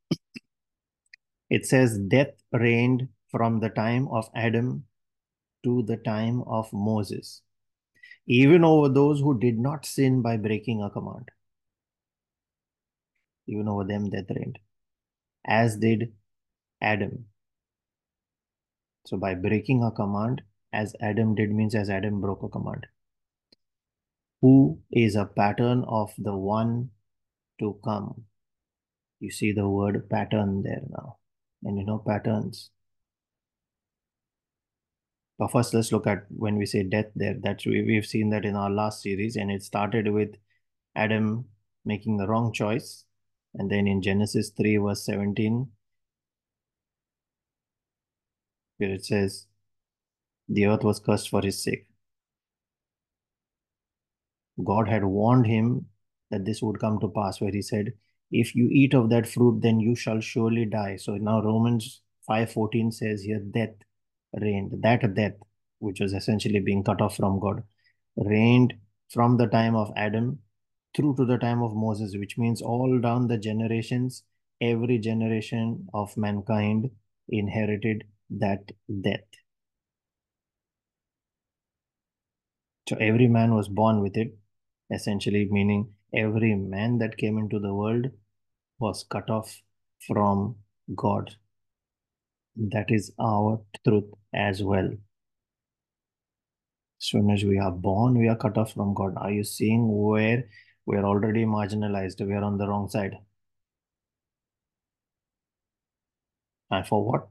It 1.51 1.67
says 1.67 1.99
death 1.99 2.35
reigned 2.53 3.09
from 3.31 3.61
the 3.61 3.69
time 3.69 4.09
of 4.09 4.29
Adam 4.35 4.85
to 5.65 5.83
the 5.83 5.97
time 5.97 6.43
of 6.47 6.73
Moses, 6.73 7.43
even 8.27 8.65
over 8.65 8.89
those 8.89 9.21
who 9.21 9.39
did 9.39 9.59
not 9.59 9.85
sin 9.85 10.23
by 10.23 10.37
breaking 10.37 10.83
a 10.83 10.91
command. 10.91 11.29
Even 13.51 13.69
over 13.69 13.85
them 13.85 14.09
death 14.11 14.31
reigned, 14.31 14.59
as 15.45 15.77
did 15.77 16.13
Adam. 16.81 17.27
So 19.07 19.17
by 19.17 19.35
breaking 19.35 19.83
a 19.83 19.91
command, 19.91 20.43
as 20.73 20.95
Adam 21.01 21.35
did 21.35 21.51
means 21.51 21.75
as 21.75 21.91
Adam 21.91 22.21
broke 22.21 22.45
a 22.45 22.49
command. 22.49 22.87
Who 24.41 24.81
is 24.91 25.17
a 25.17 25.27
pattern 25.27 25.85
of 25.87 26.13
the 26.17 26.37
one 26.37 26.91
to 27.59 27.79
come? 27.85 28.25
You 29.19 29.31
see 29.31 29.53
the 29.53 29.69
word 29.69 30.09
pattern 30.09 30.63
there 30.63 30.83
now. 30.89 31.19
And 31.65 31.77
you 31.77 31.85
know 31.85 31.99
patterns. 31.99 32.71
But 35.39 35.53
first, 35.53 35.75
let's 35.75 35.91
look 35.91 36.07
at 36.07 36.27
when 36.29 36.57
we 36.57 36.67
say 36.67 36.83
death 36.85 37.11
there. 37.15 37.35
That's 37.43 37.67
we, 37.67 37.83
we've 37.83 38.07
seen 38.07 38.31
that 38.31 38.45
in 38.45 38.57
our 38.57 38.71
last 38.71 39.03
series, 39.03 39.37
and 39.37 39.51
it 39.51 39.63
started 39.63 40.09
with 40.13 40.37
Adam 40.95 41.47
making 41.85 42.19
the 42.19 42.29
wrong 42.29 42.53
choice. 42.53 43.05
And 43.55 43.71
then 43.71 43.87
in 43.87 44.03
Genesis 44.03 44.51
3, 44.51 44.77
verse 44.79 45.05
17, 45.05 45.69
where 48.79 48.91
it 48.91 49.05
says, 49.05 49.47
the 50.49 50.67
earth 50.67 50.83
was 50.83 50.99
cursed 50.99 51.29
for 51.31 51.43
his 51.43 51.63
sake. 51.63 51.87
God 54.65 54.89
had 54.89 55.05
warned 55.05 55.47
him 55.47 55.87
that 56.31 56.45
this 56.45 56.61
would 56.63 56.81
come 56.81 56.99
to 57.01 57.09
pass, 57.09 57.41
where 57.41 57.53
he 57.53 57.63
said, 57.63 57.93
If 58.31 58.55
you 58.55 58.69
eat 58.71 58.95
of 58.95 59.11
that 59.11 59.29
fruit, 59.29 59.61
then 59.63 59.81
you 59.81 59.95
shall 59.95 60.21
surely 60.21 60.65
die. 60.65 60.97
So 60.97 61.17
now 61.17 61.41
Romans 61.43 62.03
5:14 62.29 62.93
says 62.93 63.23
here, 63.23 63.41
death 63.41 63.75
reigned. 64.41 64.83
That 64.83 65.15
death, 65.15 65.35
which 65.79 66.01
was 66.01 66.13
essentially 66.13 66.61
being 66.61 66.85
cut 66.85 67.01
off 67.01 67.17
from 67.17 67.39
God, 67.41 67.63
reigned 68.17 68.75
from 69.09 69.37
the 69.37 69.47
time 69.47 69.75
of 69.75 69.93
Adam 69.97 70.41
through 70.95 71.17
to 71.17 71.25
the 71.25 71.39
time 71.39 71.63
of 71.63 71.75
Moses, 71.75 72.17
which 72.17 72.37
means 72.37 72.63
all 72.63 72.99
down 73.01 73.29
the 73.29 73.39
generations, 73.39 74.25
every 74.61 74.99
generation 74.99 75.87
of 75.95 76.17
mankind 76.17 76.91
inherited 77.29 78.05
that 78.31 78.73
death. 79.01 79.21
So 82.89 82.97
every 82.97 83.29
man 83.29 83.55
was 83.55 83.69
born 83.69 84.01
with 84.01 84.17
it, 84.17 84.37
essentially 84.91 85.49
meaning 85.51 85.93
every 86.13 86.55
man 86.57 86.99
that 86.99 87.17
came 87.17 87.39
into 87.39 87.61
the 87.61 87.73
world 87.73 88.07
was 88.81 89.05
cut 89.09 89.31
off 89.31 89.63
from 90.07 90.57
God. 90.95 91.37
That 92.57 92.91
is 92.91 93.13
our 93.21 93.63
truth 93.85 94.13
as 94.35 94.63
well. 94.63 94.89
As 94.89 94.99
soon 97.07 97.31
as 97.31 97.45
we 97.45 97.59
are 97.59 97.71
born, 97.71 98.19
we 98.19 98.29
are 98.29 98.37
cut 98.37 98.59
off 98.59 98.73
from 98.73 98.93
God. 98.93 99.15
Are 99.17 99.31
you 99.31 99.45
seeing 99.45 99.87
where 99.89 100.49
we 100.91 100.97
are 100.97 101.05
already 101.05 101.45
marginalized? 101.45 102.27
We 102.27 102.35
are 102.35 102.43
on 102.43 102.59
the 102.59 102.67
wrong 102.67 102.89
side. 102.89 103.19
And 106.71 106.87
for 106.87 107.05
what? 107.05 107.29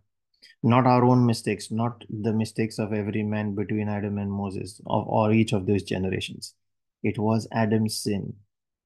Not 0.64 0.88
our 0.88 1.04
own 1.04 1.26
mistakes, 1.26 1.70
not 1.70 2.06
the 2.10 2.32
mistakes 2.32 2.80
of 2.80 2.94
every 2.94 3.24
man 3.24 3.56
between 3.56 3.90
Adam 3.90 4.18
and 4.18 4.32
Moses, 4.32 4.80
of, 4.86 5.08
or 5.08 5.34
each 5.34 5.52
of 5.52 5.66
those 5.66 5.84
generations. 5.84 6.54
It 7.04 7.18
was 7.18 7.48
Adam's 7.52 7.98
sin. 8.02 8.34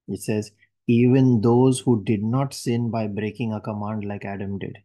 It 0.08 0.22
says, 0.22 0.50
even 0.86 1.40
those 1.40 1.80
who 1.80 2.02
did 2.02 2.22
not 2.22 2.52
sin 2.52 2.90
by 2.90 3.06
breaking 3.06 3.52
a 3.52 3.60
command 3.60 4.04
like 4.04 4.24
Adam 4.24 4.58
did. 4.58 4.78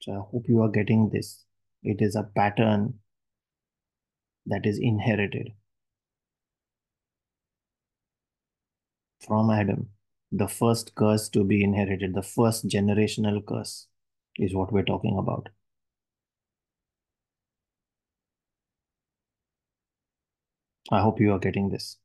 So 0.00 0.12
I 0.12 0.30
hope 0.30 0.46
you 0.48 0.62
are 0.62 0.70
getting 0.70 1.10
this. 1.10 1.44
It 1.82 2.00
is 2.00 2.16
a 2.16 2.24
pattern 2.34 2.94
that 4.46 4.66
is 4.66 4.78
inherited 4.78 5.52
from 9.26 9.50
Adam. 9.50 9.88
The 10.30 10.48
first 10.48 10.94
curse 10.94 11.28
to 11.30 11.44
be 11.44 11.62
inherited, 11.62 12.14
the 12.14 12.22
first 12.22 12.66
generational 12.66 13.44
curse 13.46 13.86
is 14.36 14.54
what 14.54 14.72
we're 14.72 14.82
talking 14.82 15.18
about. 15.18 15.48
I 20.90 21.00
hope 21.00 21.20
you 21.20 21.32
are 21.32 21.38
getting 21.38 21.70
this. 21.70 21.98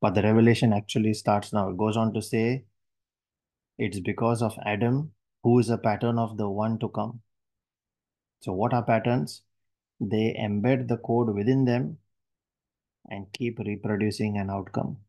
But 0.00 0.14
the 0.14 0.22
revelation 0.22 0.72
actually 0.72 1.14
starts 1.14 1.52
now. 1.52 1.70
It 1.70 1.78
goes 1.78 1.96
on 1.96 2.12
to 2.14 2.22
say 2.22 2.64
it's 3.78 4.00
because 4.00 4.42
of 4.42 4.58
Adam, 4.64 5.12
who 5.42 5.58
is 5.58 5.70
a 5.70 5.78
pattern 5.78 6.18
of 6.18 6.36
the 6.36 6.48
one 6.48 6.78
to 6.80 6.88
come. 6.88 7.22
So, 8.40 8.52
what 8.52 8.74
are 8.74 8.82
patterns? 8.82 9.42
They 10.00 10.36
embed 10.38 10.88
the 10.88 10.98
code 10.98 11.34
within 11.34 11.64
them 11.64 11.98
and 13.08 13.32
keep 13.32 13.58
reproducing 13.58 14.36
an 14.36 14.50
outcome 14.50 15.03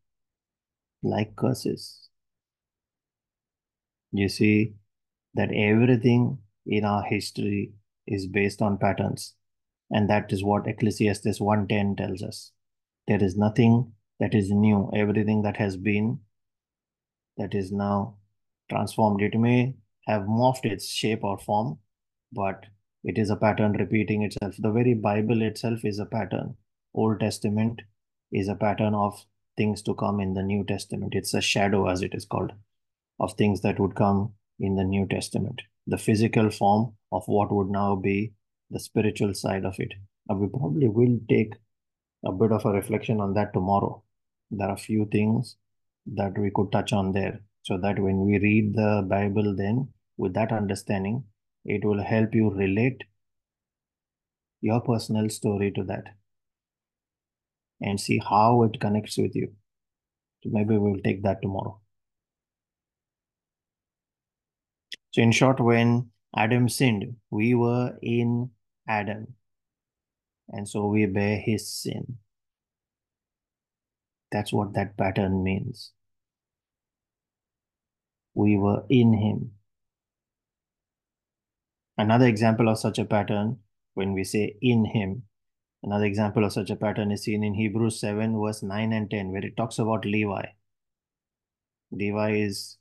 like 1.06 1.36
curses. 1.36 2.10
You 4.12 4.28
see 4.30 4.74
that 5.36 5.54
everything 5.54 6.40
in 6.66 6.84
our 6.84 7.04
history 7.04 7.74
is 8.08 8.28
based 8.28 8.62
on 8.62 8.78
patterns. 8.78 9.36
And 9.92 10.10
that 10.10 10.32
is 10.32 10.44
what 10.44 10.68
Ecclesiastes 10.68 11.40
1.10 11.40 11.98
tells 11.98 12.24
us. 12.24 12.52
There 13.08 13.24
is 13.24 13.38
nothing 13.38 13.92
that 14.20 14.34
is 14.34 14.50
new. 14.50 14.90
Everything 14.96 15.44
that 15.44 15.58
has 15.58 15.78
been, 15.78 16.20
that 17.38 17.54
is 17.54 17.72
now 17.72 18.16
transformed. 18.70 19.22
It 19.22 19.38
may 19.38 19.76
have 20.08 20.24
morphed 20.24 20.66
its 20.66 20.88
shape 20.88 21.24
or 21.24 21.38
form, 21.38 21.80
but 22.32 22.66
it 23.04 23.20
is 23.20 23.30
a 23.30 23.36
pattern 23.36 23.74
repeating 23.74 24.24
itself. 24.24 24.56
The 24.58 24.72
very 24.72 24.96
Bible 24.96 25.44
itself 25.44 25.86
is 25.86 26.00
a 26.00 26.06
pattern. 26.06 26.56
Old 26.96 27.20
Testament 27.20 27.82
is 28.32 28.48
a 28.48 28.56
pattern 28.56 28.96
of 28.96 29.24
things 29.58 29.82
to 29.84 29.94
come 29.94 30.20
in 30.20 30.34
the 30.34 30.44
New 30.44 30.64
Testament. 30.64 31.14
It's 31.16 31.34
a 31.34 31.42
shadow, 31.42 31.88
as 31.88 32.02
it 32.02 32.14
is 32.14 32.26
called, 32.26 32.52
of 33.20 33.34
things 33.34 33.62
that 33.62 33.80
would 33.80 33.96
come 33.96 34.34
in 34.60 34.76
the 34.76 34.84
New 34.84 35.08
Testament. 35.08 35.62
The 35.88 35.98
physical 35.98 36.50
form 36.50 36.94
of 37.12 37.24
what 37.28 37.52
would 37.52 37.70
now 37.70 37.96
be 37.96 38.34
the 38.70 38.80
spiritual 38.80 39.34
side 39.34 39.66
of 39.66 39.80
it. 39.80 39.94
Now, 40.28 40.36
we 40.36 40.48
probably 40.48 40.88
will 40.88 41.20
take 41.30 41.54
a 42.26 42.32
bit 42.32 42.52
of 42.52 42.66
a 42.66 42.72
reflection 42.72 43.22
on 43.22 43.34
that 43.36 43.54
tomorrow. 43.54 44.04
There 44.52 44.68
are 44.68 44.74
a 44.74 44.78
few 44.78 45.06
things 45.12 45.56
that 46.14 46.38
we 46.38 46.52
could 46.54 46.72
touch 46.72 46.94
on 46.94 47.12
there 47.12 47.42
so 47.62 47.78
that 47.78 48.00
when 48.00 48.26
we 48.26 48.40
read 48.40 48.76
the 48.76 49.06
Bible, 49.08 49.56
then 49.56 49.90
with 50.18 50.34
that 50.34 50.52
understanding, 50.52 51.24
it 51.66 51.84
will 51.84 52.04
help 52.04 52.34
you 52.34 52.50
relate 52.52 53.04
your 54.62 54.82
personal 54.82 55.30
story 55.30 55.72
to 55.72 55.84
that 55.84 56.06
and 57.82 58.00
see 58.00 58.20
how 58.20 58.64
it 58.64 58.80
connects 58.80 59.18
with 59.18 59.36
you. 59.36 59.54
So 60.44 60.50
maybe 60.52 60.78
we'll 60.78 61.02
take 61.02 61.24
that 61.24 61.42
tomorrow. 61.42 61.80
So 65.12 65.22
in 65.22 65.32
short, 65.32 65.60
when 65.60 66.10
Adam 66.36 66.68
sinned, 66.68 67.16
we 67.30 67.56
were 67.56 67.98
in 68.02 68.52
Adam. 68.88 69.36
And 70.50 70.68
so 70.68 70.88
we 70.88 71.06
bear 71.06 71.38
his 71.40 71.72
sin. 71.72 72.18
That's 74.32 74.52
what 74.52 74.74
that 74.74 74.98
pattern 74.98 75.44
means. 75.44 75.92
We 78.34 78.58
were 78.58 78.84
in 78.90 79.14
him. 79.14 79.52
Another 81.98 82.28
example 82.28 82.68
of 82.68 82.78
such 82.78 83.00
a 83.00 83.06
pattern, 83.06 83.60
when 83.94 84.12
we 84.12 84.26
say 84.26 84.58
in 84.62 84.84
him, 84.84 85.24
another 85.86 86.06
example 86.06 86.44
of 86.44 86.52
such 86.52 86.72
a 86.72 86.76
pattern 86.76 87.12
is 87.12 87.24
seen 87.24 87.44
in 87.44 87.54
Hebrews 87.54 88.00
7, 88.00 88.40
verse 88.42 88.64
9 88.64 88.92
and 88.92 89.10
10, 89.10 89.32
where 89.32 89.46
it 89.46 89.56
talks 89.56 89.78
about 89.78 90.04
Levi. 90.04 90.46
Levi 91.92 92.32
is 92.32 92.78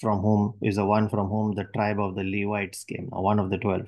from 0.00 0.20
whom 0.20 0.54
is 0.62 0.76
the 0.76 0.86
one 0.86 1.08
from 1.08 1.28
whom 1.28 1.54
the 1.54 1.64
tribe 1.74 1.98
of 1.98 2.14
the 2.14 2.22
Levites 2.22 2.84
came, 2.84 3.08
one 3.10 3.40
of 3.40 3.50
the 3.50 3.58
12. 3.58 3.86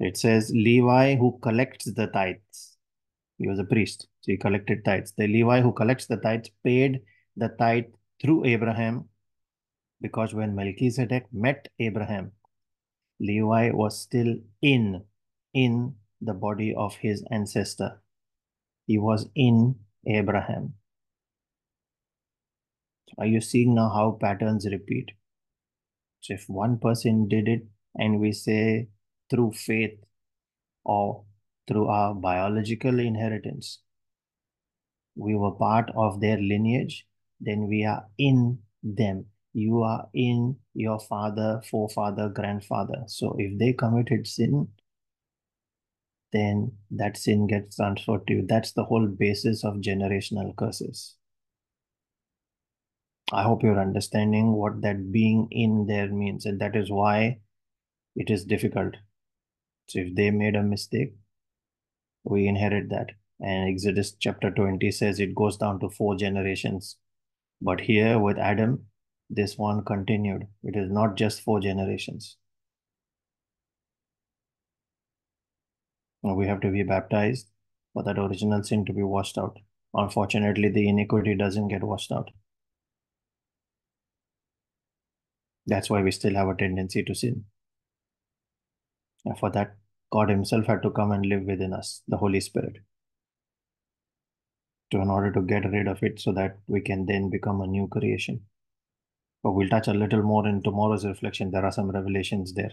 It 0.00 0.16
says, 0.16 0.50
Levi 0.52 1.14
who 1.14 1.38
collects 1.42 1.86
the 1.86 2.08
tithes. 2.08 2.76
He 3.38 3.46
was 3.46 3.58
a 3.58 3.64
priest, 3.64 4.08
so 4.20 4.32
he 4.32 4.36
collected 4.36 4.84
tithes. 4.84 5.12
The 5.16 5.28
Levi 5.28 5.60
who 5.60 5.72
collects 5.72 6.06
the 6.06 6.16
tithes 6.16 6.50
paid 6.64 7.02
the 7.36 7.48
tithe 7.48 7.84
through 8.20 8.46
Abraham 8.46 9.08
because 10.00 10.34
when 10.34 10.56
Melchizedek 10.56 11.26
met 11.32 11.68
Abraham, 11.78 12.32
Levi 13.20 13.70
was 13.70 13.98
still 13.98 14.36
in, 14.60 15.02
in 15.54 15.94
the 16.20 16.34
body 16.34 16.74
of 16.76 16.96
his 16.96 17.24
ancestor. 17.30 18.00
He 18.86 18.98
was 18.98 19.28
in 19.34 19.76
Abraham. 20.06 20.74
Are 23.18 23.26
you 23.26 23.40
seeing 23.40 23.74
now 23.74 23.88
how 23.88 24.18
patterns 24.20 24.66
repeat? 24.70 25.12
So 26.20 26.34
if 26.34 26.48
one 26.48 26.78
person 26.78 27.28
did 27.28 27.48
it 27.48 27.66
and 27.94 28.20
we 28.20 28.32
say 28.32 28.88
through 29.30 29.52
faith 29.52 29.98
or 30.84 31.24
through 31.66 31.88
our 31.88 32.14
biological 32.14 32.98
inheritance, 32.98 33.80
we 35.14 35.34
were 35.34 35.52
part 35.52 35.90
of 35.96 36.20
their 36.20 36.36
lineage, 36.36 37.06
then 37.40 37.66
we 37.68 37.84
are 37.84 38.06
in 38.18 38.58
them. 38.82 39.26
You 39.54 39.82
are 39.82 40.08
in 40.12 40.56
your 40.74 41.00
father, 41.00 41.62
forefather, 41.68 42.28
grandfather. 42.28 43.04
So 43.06 43.34
if 43.38 43.58
they 43.58 43.72
committed 43.72 44.26
sin, 44.26 44.68
then 46.36 46.72
that 46.90 47.16
sin 47.16 47.46
gets 47.46 47.76
transferred 47.76 48.26
to 48.26 48.34
you. 48.34 48.46
That's 48.46 48.72
the 48.72 48.84
whole 48.84 49.06
basis 49.06 49.64
of 49.64 49.76
generational 49.76 50.54
curses. 50.56 51.16
I 53.32 53.42
hope 53.42 53.62
you're 53.62 53.80
understanding 53.80 54.52
what 54.52 54.82
that 54.82 55.10
being 55.10 55.48
in 55.50 55.86
there 55.86 56.08
means, 56.08 56.46
and 56.46 56.60
that 56.60 56.76
is 56.76 56.90
why 56.90 57.40
it 58.14 58.30
is 58.30 58.44
difficult. 58.44 58.94
So 59.88 60.00
if 60.00 60.14
they 60.14 60.30
made 60.30 60.54
a 60.54 60.62
mistake, 60.62 61.14
we 62.24 62.46
inherit 62.46 62.88
that. 62.90 63.10
And 63.40 63.68
Exodus 63.68 64.14
chapter 64.18 64.50
20 64.50 64.90
says 64.90 65.18
it 65.18 65.34
goes 65.34 65.56
down 65.56 65.80
to 65.80 65.90
four 65.90 66.16
generations. 66.16 66.96
But 67.60 67.80
here 67.80 68.18
with 68.18 68.38
Adam, 68.38 68.86
this 69.28 69.58
one 69.58 69.84
continued. 69.84 70.46
It 70.62 70.76
is 70.76 70.90
not 70.90 71.16
just 71.16 71.42
four 71.42 71.60
generations. 71.60 72.36
We 76.34 76.46
have 76.46 76.60
to 76.62 76.70
be 76.70 76.82
baptized 76.82 77.48
for 77.92 78.02
that 78.02 78.18
original 78.18 78.62
sin 78.62 78.84
to 78.86 78.92
be 78.92 79.02
washed 79.02 79.38
out. 79.38 79.58
Unfortunately, 79.94 80.68
the 80.68 80.88
iniquity 80.88 81.34
doesn't 81.34 81.68
get 81.68 81.82
washed 81.82 82.12
out. 82.12 82.30
That's 85.66 85.90
why 85.90 86.02
we 86.02 86.10
still 86.10 86.34
have 86.34 86.48
a 86.48 86.54
tendency 86.54 87.02
to 87.02 87.14
sin. 87.14 87.44
And 89.24 89.38
for 89.38 89.50
that, 89.50 89.76
God 90.12 90.30
Himself 90.30 90.66
had 90.66 90.82
to 90.82 90.90
come 90.90 91.10
and 91.10 91.26
live 91.26 91.42
within 91.42 91.72
us, 91.72 92.02
the 92.06 92.16
Holy 92.16 92.40
Spirit, 92.40 92.76
to 94.90 95.00
in 95.00 95.10
order 95.10 95.32
to 95.32 95.42
get 95.42 95.68
rid 95.70 95.88
of 95.88 96.02
it 96.02 96.20
so 96.20 96.32
that 96.32 96.58
we 96.66 96.80
can 96.80 97.06
then 97.06 97.28
become 97.30 97.60
a 97.60 97.66
new 97.66 97.88
creation. 97.88 98.42
But 99.42 99.52
we'll 99.52 99.68
touch 99.68 99.88
a 99.88 99.94
little 99.94 100.22
more 100.22 100.46
in 100.46 100.62
tomorrow's 100.62 101.04
reflection. 101.04 101.50
There 101.50 101.64
are 101.64 101.72
some 101.72 101.90
revelations 101.90 102.54
there. 102.54 102.72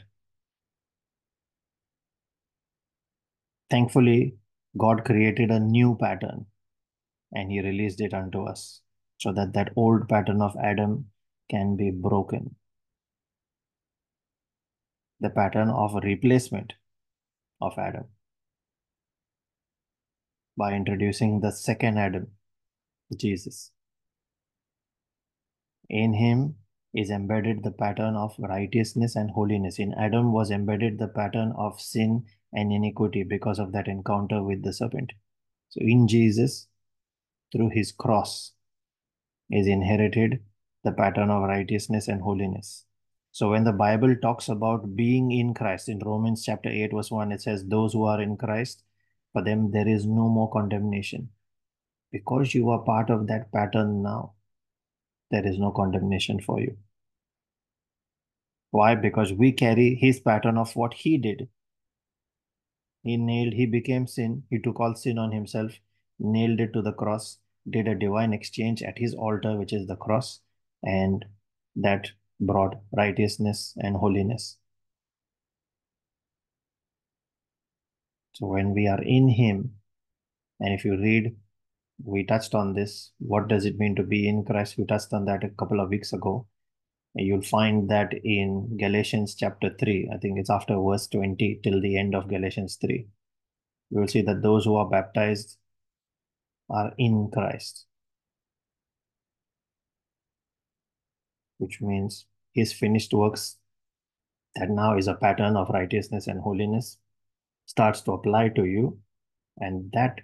Thankfully, 3.74 4.36
God 4.78 5.04
created 5.04 5.50
a 5.50 5.60
new 5.60 5.98
pattern 6.00 6.46
and 7.32 7.52
He 7.52 7.60
released 7.60 8.02
it 8.02 8.14
unto 8.14 8.44
us 8.44 8.82
so 9.18 9.34
that 9.34 9.54
that 9.54 9.72
old 9.76 10.08
pattern 10.08 10.44
of 10.44 10.56
Adam 10.64 11.08
can 11.50 11.76
be 11.76 11.90
broken. 11.90 12.56
The 15.22 15.32
pattern 15.32 15.72
of 15.72 15.96
replacement 16.04 16.74
of 17.60 17.74
Adam 17.80 18.04
by 20.56 20.74
introducing 20.74 21.40
the 21.40 21.52
second 21.52 21.98
Adam, 21.98 22.28
Jesus. 23.18 23.72
In 25.90 26.14
him 26.14 26.58
is 26.94 27.10
embedded 27.10 27.64
the 27.64 27.72
pattern 27.72 28.16
of 28.16 28.36
righteousness 28.38 29.16
and 29.16 29.32
holiness. 29.32 29.80
In 29.80 29.96
Adam 29.96 30.32
was 30.32 30.52
embedded 30.52 31.00
the 31.00 31.08
pattern 31.08 31.54
of 31.58 31.82
sin 31.82 32.26
and 32.54 32.72
iniquity 32.72 33.24
because 33.24 33.60
of 33.60 33.72
that 33.72 33.88
encounter 33.88 34.44
with 34.44 34.64
the 34.64 34.74
serpent. 34.74 35.14
So 35.70 35.82
in 35.82 36.08
Jesus, 36.08 36.68
through 37.52 37.70
his 37.70 37.92
cross, 37.92 38.54
is 39.50 39.68
inherited 39.68 40.42
the 40.84 40.92
pattern 40.92 41.30
of 41.30 41.44
righteousness 41.44 42.08
and 42.08 42.22
holiness. 42.22 42.86
So 43.32 43.50
when 43.50 43.64
the 43.64 43.74
Bible 43.74 44.16
talks 44.22 44.48
about 44.48 44.96
being 44.96 45.32
in 45.32 45.56
Christ 45.56 45.90
in 45.90 46.00
Romans 46.00 46.46
chapter 46.46 46.70
8 46.70 46.92
verse 46.94 47.10
1 47.10 47.32
it 47.32 47.42
says 47.42 47.66
those 47.66 47.94
who 47.94 48.04
are 48.04 48.22
in 48.22 48.38
Christ 48.38 48.84
for 49.32 49.44
them 49.44 49.72
there 49.72 49.88
is 49.88 50.06
no 50.06 50.30
more 50.30 50.52
condemnation 50.52 51.30
because 52.12 52.54
you 52.54 52.70
are 52.70 52.84
part 52.84 53.10
of 53.10 53.26
that 53.28 53.52
pattern 53.52 54.04
now 54.04 54.34
there 55.32 55.46
is 55.48 55.58
no 55.58 55.72
condemnation 55.72 56.40
for 56.40 56.60
you 56.60 56.78
why 58.70 58.94
because 58.94 59.34
we 59.34 59.52
carry 59.52 59.96
his 59.96 60.20
pattern 60.20 60.58
of 60.58 60.76
what 60.76 60.94
he 60.94 61.18
did 61.18 61.50
he 63.04 63.18
nailed 63.18 63.54
he 63.54 63.66
became 63.66 64.08
sin 64.08 64.44
he 64.50 64.60
took 64.60 64.80
all 64.80 64.96
sin 64.96 65.18
on 65.18 65.32
himself 65.32 65.80
nailed 66.20 66.60
it 66.60 66.74
to 66.74 66.82
the 66.82 66.94
cross 66.94 67.38
did 67.70 67.88
a 67.88 67.96
divine 67.96 68.34
exchange 68.34 68.82
at 68.82 68.98
his 68.98 69.14
altar 69.14 69.58
which 69.58 69.74
is 69.74 69.88
the 69.88 69.96
cross 69.96 70.42
and 70.84 71.26
that 71.76 72.12
brought 72.40 72.76
righteousness 72.96 73.74
and 73.78 73.96
holiness. 73.96 74.58
So 78.34 78.48
when 78.48 78.74
we 78.74 78.88
are 78.88 79.02
in 79.02 79.30
Him, 79.30 79.76
and 80.60 80.74
if 80.74 80.86
you 80.86 80.98
read, 80.98 81.36
we 82.04 82.24
touched 82.24 82.56
on 82.56 82.74
this. 82.74 83.12
What 83.20 83.48
does 83.48 83.66
it 83.66 83.78
mean 83.78 83.96
to 83.96 84.04
be 84.04 84.28
in 84.28 84.44
Christ? 84.44 84.78
We 84.78 84.86
touched 84.86 85.14
on 85.14 85.26
that 85.26 85.44
a 85.44 85.50
couple 85.50 85.80
of 85.80 85.90
weeks 85.90 86.14
ago. 86.14 86.48
You'll 87.16 87.44
find 87.44 87.90
that 87.90 88.14
in 88.24 88.78
Galatians 88.78 89.36
chapter 89.36 89.76
3. 89.80 90.10
I 90.14 90.18
think 90.18 90.40
it's 90.40 90.50
after 90.50 90.80
verse 90.80 91.08
20 91.08 91.60
till 91.64 91.80
the 91.80 91.98
end 91.98 92.16
of 92.16 92.28
Galatians 92.28 92.78
3. 92.82 93.06
You 93.92 94.00
will 94.00 94.08
see 94.08 94.24
that 94.24 94.42
those 94.42 94.66
who 94.66 94.76
are 94.76 94.90
baptized 94.90 95.58
are 96.70 96.94
in 96.98 97.30
Christ. 97.32 97.86
Which 101.60 101.82
means 101.82 102.26
his 102.54 102.74
finished 102.74 103.14
works 103.14 103.58
that 104.56 104.70
now 104.70 104.98
is 104.98 105.08
a 105.08 105.16
pattern 105.16 105.56
of 105.56 105.70
righteousness 105.70 106.28
and 106.28 106.40
holiness 106.40 106.98
starts 107.66 108.02
to 108.02 108.12
apply 108.14 108.50
to 108.50 108.66
you 108.66 109.00
and 109.58 109.92
that 109.94 110.22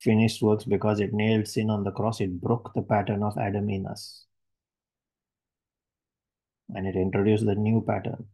finished 0.00 0.42
works 0.42 0.64
because 0.64 1.00
it 1.00 1.12
nailed 1.12 1.46
sin 1.46 1.70
on 1.70 1.84
the 1.84 1.90
cross 1.90 2.20
it 2.20 2.40
broke 2.40 2.72
the 2.74 2.82
pattern 2.82 3.22
of 3.22 3.36
adam 3.38 3.70
in 3.70 3.86
us 3.86 4.26
and 6.74 6.86
it 6.86 6.96
introduced 6.96 7.46
the 7.46 7.54
new 7.54 7.82
pattern 7.86 8.26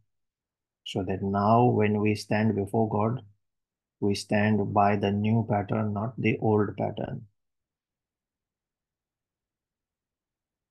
so 0.85 1.03
that 1.03 1.21
now 1.21 1.65
when 1.65 1.99
we 2.01 2.15
stand 2.15 2.55
before 2.55 2.89
god 2.89 3.21
we 3.99 4.15
stand 4.15 4.73
by 4.73 4.95
the 4.95 5.11
new 5.11 5.45
pattern 5.49 5.93
not 5.93 6.13
the 6.17 6.37
old 6.39 6.75
pattern 6.77 7.21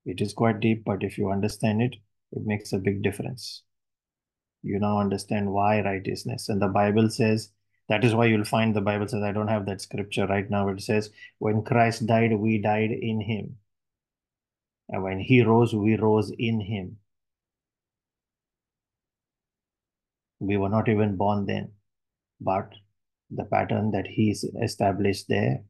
it 0.05 0.21
is 0.21 0.33
quite 0.33 0.59
deep 0.59 0.83
but 0.83 1.03
if 1.03 1.17
you 1.17 1.29
understand 1.29 1.81
it 1.81 1.95
it 2.31 2.45
makes 2.45 2.73
a 2.73 2.77
big 2.77 3.01
difference. 3.01 3.63
You 4.61 4.79
now 4.79 4.99
understand 4.99 5.51
why 5.51 5.81
righteousness. 5.81 6.49
And 6.49 6.61
the 6.61 6.67
Bible 6.67 7.09
says, 7.09 7.51
that 7.87 8.03
is 8.03 8.13
why 8.13 8.25
you'll 8.25 8.45
find 8.45 8.75
the 8.75 8.81
Bible 8.81 9.07
says, 9.07 9.23
I 9.23 9.31
don't 9.31 9.47
have 9.47 9.65
that 9.65 9.81
scripture 9.81 10.27
right 10.27 10.49
now. 10.49 10.67
It 10.69 10.81
says, 10.81 11.09
when 11.39 11.63
Christ 11.63 12.05
died, 12.05 12.33
we 12.33 12.59
died 12.59 12.91
in 12.91 13.21
him. 13.21 13.57
And 14.89 15.03
when 15.03 15.19
he 15.19 15.41
rose, 15.41 15.73
we 15.73 15.95
rose 15.95 16.31
in 16.37 16.59
him. 16.59 16.97
We 20.39 20.57
were 20.57 20.69
not 20.69 20.89
even 20.89 21.17
born 21.17 21.45
then, 21.45 21.71
but 22.39 22.73
the 23.29 23.45
pattern 23.45 23.91
that 23.91 24.07
he 24.07 24.31
established 24.61 25.27
there 25.27 25.63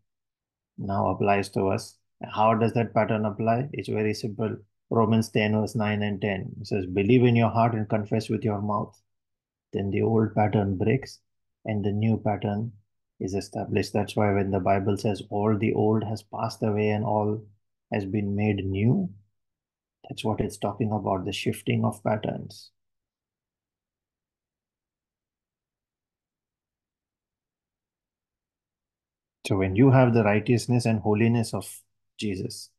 now 0.77 1.09
applies 1.09 1.49
to 1.49 1.67
us. 1.67 1.97
How 2.23 2.53
does 2.53 2.73
that 2.73 2.93
pattern 2.93 3.25
apply? 3.25 3.69
It's 3.73 3.89
very 3.89 4.13
simple. 4.13 4.57
Romans 4.89 5.29
10, 5.29 5.53
verse 5.53 5.75
9 5.75 6.01
and 6.01 6.21
10. 6.21 6.55
It 6.61 6.67
says, 6.67 6.85
Believe 6.85 7.23
in 7.23 7.35
your 7.35 7.49
heart 7.49 7.73
and 7.73 7.87
confess 7.87 8.29
with 8.29 8.43
your 8.43 8.61
mouth. 8.61 8.99
Then 9.73 9.91
the 9.91 10.01
old 10.01 10.33
pattern 10.33 10.77
breaks 10.77 11.19
and 11.65 11.83
the 11.83 11.91
new 11.91 12.17
pattern 12.17 12.71
is 13.19 13.33
established. 13.33 13.93
That's 13.93 14.15
why 14.15 14.33
when 14.33 14.51
the 14.51 14.59
Bible 14.59 14.97
says 14.97 15.21
all 15.29 15.57
the 15.57 15.73
old 15.73 16.03
has 16.03 16.23
passed 16.23 16.63
away 16.63 16.89
and 16.89 17.03
all 17.03 17.43
has 17.91 18.05
been 18.05 18.35
made 18.35 18.65
new, 18.65 19.09
that's 20.07 20.23
what 20.23 20.39
it's 20.39 20.57
talking 20.57 20.91
about 20.91 21.25
the 21.25 21.33
shifting 21.33 21.85
of 21.85 22.03
patterns. 22.03 22.71
So 29.49 29.57
when 29.57 29.75
you 29.75 29.89
have 29.89 30.13
the 30.13 30.23
righteousness 30.23 30.85
and 30.85 30.99
holiness 30.99 31.55
of 31.55 31.81
Jesus, 32.19 32.69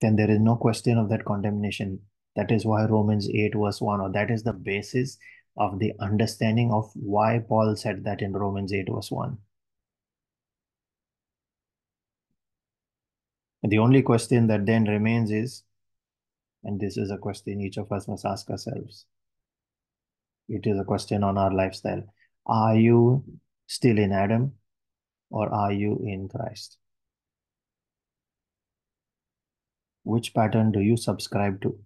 then 0.00 0.16
there 0.16 0.30
is 0.30 0.40
no 0.40 0.56
question 0.56 0.96
of 0.96 1.10
that 1.10 1.26
condemnation. 1.26 2.00
That 2.34 2.50
is 2.50 2.64
why 2.64 2.86
Romans 2.86 3.28
8 3.28 3.52
verse 3.54 3.82
1, 3.82 4.00
or 4.00 4.10
that 4.12 4.30
is 4.30 4.42
the 4.42 4.54
basis 4.54 5.18
of 5.58 5.78
the 5.78 5.92
understanding 6.00 6.72
of 6.72 6.90
why 6.94 7.44
Paul 7.46 7.76
said 7.76 8.04
that 8.04 8.22
in 8.22 8.32
Romans 8.32 8.72
8 8.72 8.88
verse 8.90 9.10
1. 9.10 9.36
And 13.62 13.70
the 13.70 13.78
only 13.80 14.00
question 14.00 14.46
that 14.46 14.64
then 14.64 14.84
remains 14.84 15.30
is, 15.30 15.62
and 16.64 16.80
this 16.80 16.96
is 16.96 17.10
a 17.10 17.18
question 17.18 17.60
each 17.60 17.76
of 17.76 17.92
us 17.92 18.08
must 18.08 18.24
ask 18.24 18.48
ourselves. 18.48 19.04
It 20.48 20.66
is 20.66 20.78
a 20.78 20.84
question 20.84 21.22
on 21.22 21.36
our 21.36 21.52
lifestyle. 21.52 22.02
Are 22.46 22.76
you 22.76 23.24
still 23.66 23.98
in 23.98 24.12
Adam 24.12 24.54
or 25.30 25.52
are 25.52 25.72
you 25.72 26.00
in 26.04 26.28
Christ? 26.28 26.78
Which 30.04 30.34
pattern 30.34 30.70
do 30.70 30.80
you 30.80 30.96
subscribe 30.96 31.60
to? 31.62 31.78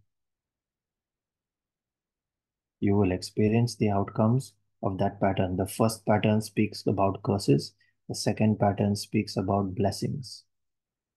You 2.80 2.96
will 2.96 3.12
experience 3.12 3.76
the 3.76 3.90
outcomes 3.90 4.54
of 4.82 4.98
that 4.98 5.20
pattern. 5.20 5.56
The 5.56 5.66
first 5.66 6.04
pattern 6.06 6.40
speaks 6.40 6.86
about 6.86 7.22
curses. 7.22 7.74
The 8.08 8.14
second 8.14 8.58
pattern 8.58 8.96
speaks 8.96 9.36
about 9.36 9.74
blessings. 9.74 10.44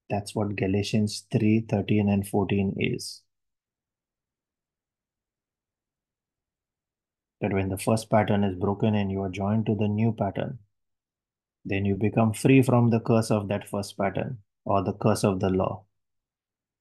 That's 0.09 0.36
what 0.36 0.55
Galatians 0.55 1.25
3, 1.31 1.65
13 1.69 2.09
and 2.09 2.27
14 2.27 2.75
is. 2.77 3.21
That 7.41 7.53
when 7.53 7.69
the 7.69 7.77
first 7.77 8.09
pattern 8.09 8.43
is 8.43 8.55
broken 8.55 8.95
and 8.95 9.12
you 9.12 9.21
are 9.23 9.29
joined 9.29 9.65
to 9.65 9.75
the 9.75 9.88
new 9.88 10.13
pattern, 10.13 10.59
then 11.65 11.86
you 11.86 11.95
become 11.95 12.34
free 12.34 12.62
from 12.62 12.89
the 12.89 12.99
curse 12.99 13.32
of 13.32 13.47
that 13.47 13.67
first 13.67 13.97
pattern 13.97 14.38
or 14.65 14.84
the 14.84 14.93
curse 14.93 15.23
of 15.23 15.39
the 15.39 15.49
law. 15.49 15.86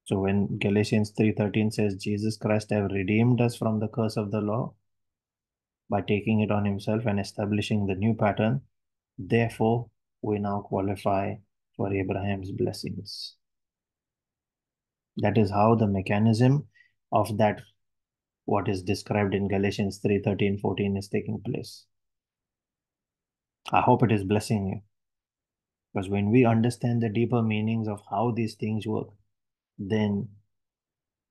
So 0.05 0.19
when 0.19 0.59
Galatians 0.59 1.13
3.13 1.13 1.73
says 1.73 1.97
Jesus 1.97 2.37
Christ 2.37 2.71
have 2.71 2.91
redeemed 2.91 3.41
us 3.41 3.57
from 3.57 3.79
the 3.79 3.89
curse 3.89 4.17
of 4.17 4.31
the 4.31 4.41
law 4.41 4.75
by 5.89 6.01
taking 6.01 6.41
it 6.41 6.51
on 6.51 6.65
himself 6.65 7.07
and 7.07 7.21
establishing 7.21 7.87
the 7.87 7.95
new 7.95 8.15
pattern, 8.15 8.63
therefore 9.19 9.89
we 10.23 10.39
now 10.39 10.61
qualify 10.63 11.35
for 11.77 11.93
Abraham's 11.93 12.51
blessings. 12.51 13.37
That 15.19 15.39
is 15.39 15.51
how 15.51 15.75
the 15.75 15.87
mechanism 15.87 16.67
of 17.13 17.37
that 17.39 17.61
what 18.45 18.69
is 18.69 18.83
described 18.83 19.35
in 19.35 19.47
Galatians 19.47 19.99
3, 19.99 20.21
13, 20.25 20.59
14 20.59 20.97
is 20.97 21.09
taking 21.09 21.41
place. 21.41 21.87
I 23.71 23.83
hope 23.83 24.03
it 24.03 24.11
is 24.11 24.25
blessing 24.25 24.67
you. 24.67 24.83
Because 25.95 26.09
when 26.11 26.31
we 26.31 26.45
understand 26.45 27.03
the 27.03 27.09
deeper 27.09 27.43
meanings 27.43 27.89
of 27.89 28.03
how 28.11 28.31
these 28.31 28.55
things 28.57 28.87
work, 28.87 29.09
then 29.79 30.29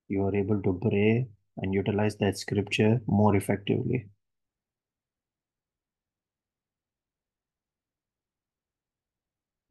you 0.07 0.23
are 0.23 0.35
able 0.35 0.61
to 0.61 0.79
pray 0.79 1.27
and 1.57 1.73
utilize 1.73 2.15
that 2.17 2.37
scripture 2.37 3.01
more 3.07 3.35
effectively. 3.35 4.07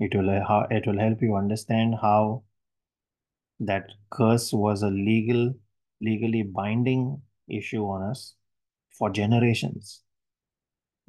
It 0.00 0.16
will, 0.16 0.30
uh, 0.30 0.66
it 0.68 0.84
will 0.86 0.98
help 0.98 1.22
you 1.22 1.36
understand 1.36 1.94
how 2.02 2.42
that 3.60 3.90
curse 4.10 4.52
was 4.52 4.82
a 4.82 4.88
legal, 4.90 5.54
legally 6.00 6.42
binding 6.42 7.22
issue 7.48 7.84
on 7.84 8.02
us 8.02 8.34
for 8.90 9.10
generations. 9.10 10.02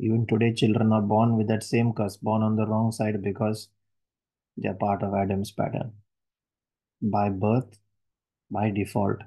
Even 0.03 0.25
today, 0.25 0.51
children 0.51 0.91
are 0.93 1.01
born 1.01 1.37
with 1.37 1.47
that 1.47 1.63
same 1.63 1.93
curse, 1.93 2.17
born 2.17 2.41
on 2.41 2.55
the 2.55 2.65
wrong 2.65 2.91
side 2.91 3.21
because 3.21 3.69
they're 4.57 4.73
part 4.73 5.03
of 5.03 5.13
Adam's 5.13 5.51
pattern. 5.51 5.91
By 7.03 7.29
birth, 7.29 7.77
by 8.49 8.71
default, 8.71 9.17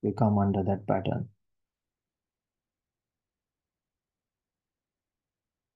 we 0.00 0.12
come 0.12 0.38
under 0.38 0.62
that 0.62 0.86
pattern. 0.86 1.28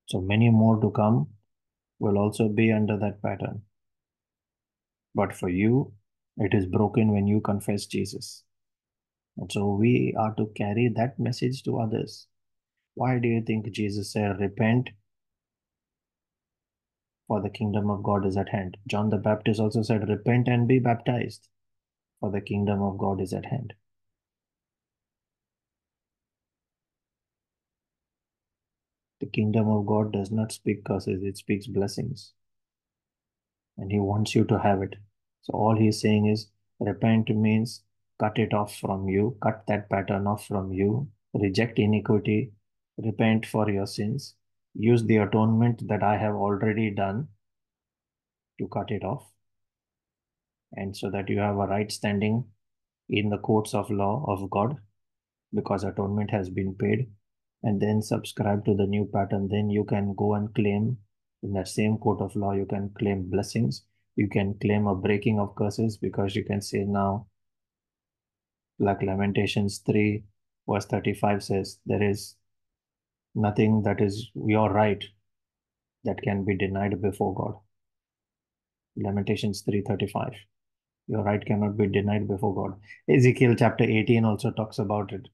So 0.05 0.21
many 0.21 0.49
more 0.49 0.79
to 0.79 0.91
come 0.91 1.27
will 1.99 2.17
also 2.17 2.47
be 2.47 2.71
under 2.71 2.97
that 2.99 3.21
pattern. 3.21 3.63
But 5.13 5.35
for 5.35 5.49
you, 5.49 5.91
it 6.37 6.53
is 6.53 6.65
broken 6.65 7.11
when 7.11 7.27
you 7.27 7.41
confess 7.41 7.85
Jesus. 7.85 8.45
And 9.37 9.51
so 9.51 9.73
we 9.73 10.15
are 10.17 10.33
to 10.35 10.53
carry 10.55 10.87
that 10.95 11.19
message 11.19 11.63
to 11.63 11.79
others. 11.79 12.28
Why 12.99 13.17
do 13.17 13.29
you 13.29 13.41
think 13.41 13.71
Jesus 13.71 14.11
said, 14.11 14.41
Repent, 14.41 14.89
for 17.29 17.41
the 17.41 17.49
kingdom 17.49 17.89
of 17.89 18.03
God 18.03 18.25
is 18.25 18.35
at 18.35 18.49
hand? 18.49 18.75
John 18.87 19.09
the 19.09 19.17
Baptist 19.17 19.61
also 19.61 19.83
said, 19.83 20.09
Repent 20.09 20.49
and 20.49 20.67
be 20.67 20.79
baptized, 20.79 21.47
for 22.19 22.29
the 22.29 22.41
kingdom 22.41 22.81
of 22.81 22.97
God 22.97 23.21
is 23.21 23.31
at 23.31 23.45
hand. 23.45 23.73
The 29.21 29.27
kingdom 29.27 29.69
of 29.69 29.85
God 29.85 30.11
does 30.11 30.29
not 30.29 30.51
speak 30.51 30.83
curses, 30.83 31.23
it 31.23 31.37
speaks 31.37 31.67
blessings. 31.67 32.33
And 33.77 33.93
He 33.93 33.99
wants 33.99 34.35
you 34.35 34.43
to 34.43 34.59
have 34.59 34.81
it. 34.81 34.97
So 35.43 35.53
all 35.53 35.77
He's 35.77 36.01
saying 36.01 36.25
is, 36.25 36.47
repent 36.81 37.29
means 37.29 37.81
cut 38.19 38.37
it 38.37 38.53
off 38.53 38.75
from 38.75 39.07
you, 39.07 39.37
cut 39.41 39.63
that 39.67 39.89
pattern 39.89 40.27
off 40.27 40.45
from 40.45 40.73
you, 40.73 41.07
reject 41.33 41.79
iniquity, 41.79 42.51
repent 43.03 43.45
for 43.45 43.69
your 43.69 43.87
sins, 43.87 44.35
use 44.73 45.03
the 45.03 45.17
atonement 45.17 45.87
that 45.87 46.03
I 46.03 46.17
have 46.17 46.35
already 46.35 46.91
done 46.91 47.27
to 48.59 48.67
cut 48.67 48.91
it 48.91 49.03
off, 49.03 49.25
and 50.73 50.95
so 50.95 51.09
that 51.09 51.29
you 51.29 51.39
have 51.39 51.55
a 51.55 51.67
right 51.67 51.91
standing 51.91 52.45
in 53.09 53.29
the 53.29 53.37
courts 53.37 53.73
of 53.73 53.89
law 53.89 54.25
of 54.27 54.49
God 54.49 54.77
because 55.53 55.83
atonement 55.83 56.29
has 56.31 56.49
been 56.49 56.75
paid, 56.75 57.09
and 57.63 57.81
then 57.81 58.01
subscribe 58.01 58.63
to 58.65 58.75
the 58.75 58.85
new 58.85 59.09
pattern. 59.11 59.47
Then 59.49 59.69
you 59.69 59.83
can 59.83 60.13
go 60.15 60.35
and 60.35 60.53
claim 60.53 60.97
in 61.41 61.53
that 61.53 61.67
same 61.67 61.97
court 61.97 62.21
of 62.21 62.35
law, 62.35 62.53
you 62.53 62.65
can 62.65 62.89
claim 62.97 63.29
blessings. 63.29 63.83
You 64.15 64.27
can 64.27 64.55
claim 64.55 64.87
a 64.87 64.95
breaking 64.95 65.39
of 65.39 65.55
curses 65.55 65.97
because 65.97 66.35
you 66.35 66.43
can 66.43 66.61
say 66.61 66.79
now, 66.79 67.27
like 68.79 69.01
Lamentations 69.01 69.79
3, 69.79 70.23
verse 70.67 70.85
35 70.85 71.43
says, 71.43 71.79
there 71.85 72.03
is 72.03 72.35
nothing 73.35 73.83
that 73.83 74.01
is 74.01 74.29
your 74.35 74.71
right 74.71 75.03
that 76.03 76.21
can 76.21 76.45
be 76.45 76.57
denied 76.57 77.01
before 77.01 77.33
God. 77.35 77.55
Lamentations 78.95 79.63
3.35. 79.63 80.33
Your 81.07 81.23
right 81.23 81.43
cannot 81.43 81.77
be 81.77 81.87
denied 81.87 82.27
before 82.27 82.53
God. 82.53 82.79
Ezekiel 83.09 83.55
chapter 83.57 83.83
18 83.83 84.25
also 84.25 84.51
talks 84.51 84.79
about 84.79 85.11
it. 85.11 85.27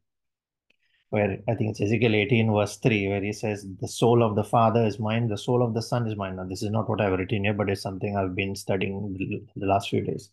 Where 1.10 1.38
I 1.48 1.56
think 1.56 1.72
it's 1.72 1.82
Ezekiel 1.82 2.16
18 2.16 2.52
verse 2.54 2.78
3, 2.78 3.10
where 3.10 3.22
he 3.22 3.34
says, 3.34 3.66
The 3.82 3.88
soul 3.88 4.24
of 4.24 4.36
the 4.36 4.44
Father 4.44 4.86
is 4.86 5.00
mine, 5.00 5.28
the 5.28 5.38
soul 5.38 5.62
of 5.64 5.74
the 5.74 5.82
Son 5.82 6.08
is 6.08 6.16
mine. 6.16 6.38
Now, 6.38 6.46
this 6.46 6.64
is 6.64 6.72
not 6.72 6.90
what 6.90 7.02
I've 7.02 7.18
written 7.18 7.44
here, 7.44 7.54
but 7.54 7.70
it's 7.70 7.82
something 7.82 8.16
I've 8.16 8.36
been 8.36 8.56
studying 8.56 9.46
the 9.56 9.66
last 9.66 9.90
few 9.90 10.02
days. 10.02 10.30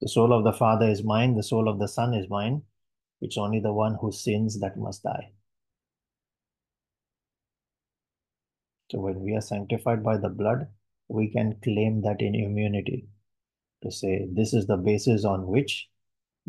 The 0.00 0.08
soul 0.08 0.32
of 0.32 0.44
the 0.44 0.52
Father 0.52 0.88
is 0.88 1.04
mine, 1.04 1.36
the 1.36 1.42
soul 1.42 1.68
of 1.68 1.78
the 1.78 1.88
Son 1.88 2.14
is 2.14 2.28
mine. 2.28 2.62
It's 3.20 3.38
only 3.38 3.60
the 3.60 3.72
one 3.72 3.96
who 4.00 4.10
sins 4.10 4.58
that 4.60 4.76
must 4.76 5.04
die. 5.04 5.30
So 8.92 9.00
when 9.00 9.20
we 9.20 9.34
are 9.34 9.40
sanctified 9.40 10.04
by 10.04 10.18
the 10.18 10.28
blood, 10.28 10.68
we 11.08 11.28
can 11.28 11.56
claim 11.64 12.02
that 12.02 12.20
in 12.20 12.34
immunity 12.34 13.08
to 13.82 13.90
say 13.90 14.28
this 14.30 14.52
is 14.52 14.66
the 14.66 14.76
basis 14.76 15.24
on 15.24 15.46
which 15.46 15.88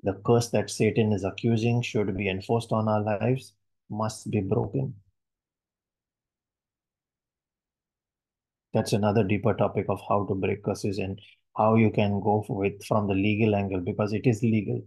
the 0.03 0.15
curse 0.25 0.49
that 0.49 0.69
Satan 0.69 1.13
is 1.13 1.23
accusing 1.23 1.81
should 1.81 2.17
be 2.17 2.27
enforced 2.27 2.73
on 2.73 2.89
our 2.89 3.01
lives 3.01 3.53
must 3.89 4.29
be 4.29 4.41
broken. 4.41 4.93
That's 8.73 8.91
another 8.91 9.23
deeper 9.23 9.53
topic 9.53 9.85
of 9.87 10.01
how 10.09 10.25
to 10.25 10.35
break 10.35 10.63
curses 10.63 10.97
and 10.97 11.21
how 11.55 11.75
you 11.75 11.91
can 11.91 12.19
go 12.19 12.43
with 12.49 12.83
from 12.83 13.07
the 13.07 13.13
legal 13.13 13.55
angle 13.55 13.79
because 13.79 14.11
it 14.11 14.27
is 14.27 14.43
legal. 14.43 14.85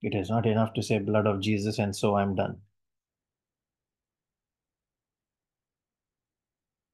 It 0.00 0.14
is 0.14 0.30
not 0.30 0.46
enough 0.46 0.72
to 0.72 0.82
say 0.82 1.00
blood 1.00 1.26
of 1.26 1.42
Jesus 1.42 1.78
and 1.78 1.94
so 1.94 2.16
I'm 2.16 2.34
done. 2.34 2.62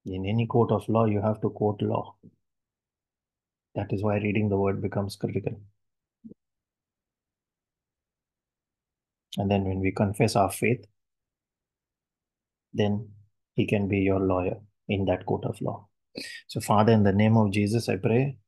In 0.07 0.27
any 0.27 0.47
court 0.47 0.73
of 0.73 0.89
law, 0.89 1.05
you 1.05 1.21
have 1.21 1.41
to 1.43 1.51
quote 1.51 1.83
law. 1.83 2.17
That 3.75 3.93
is 3.93 4.03
why 4.03 4.17
reading 4.17 4.49
the 4.49 4.57
word 4.57 4.81
becomes 4.83 5.17
critical. 5.17 5.61
And 9.37 9.51
then 9.51 9.65
when 9.65 9.81
we 9.81 9.93
confess 9.93 10.35
our 10.37 10.51
faith, 10.51 10.85
then 12.73 13.09
he 13.55 13.67
can 13.67 13.89
be 13.89 13.99
your 14.01 14.21
lawyer 14.21 14.57
in 14.89 15.05
that 15.05 15.27
court 15.27 15.45
of 15.45 15.61
law. 15.61 15.89
So, 16.49 16.61
Father, 16.61 16.93
in 16.93 17.05
the 17.05 17.13
name 17.13 17.37
of 17.37 17.53
Jesus, 17.53 17.89
I 17.89 17.97
pray 17.97 18.39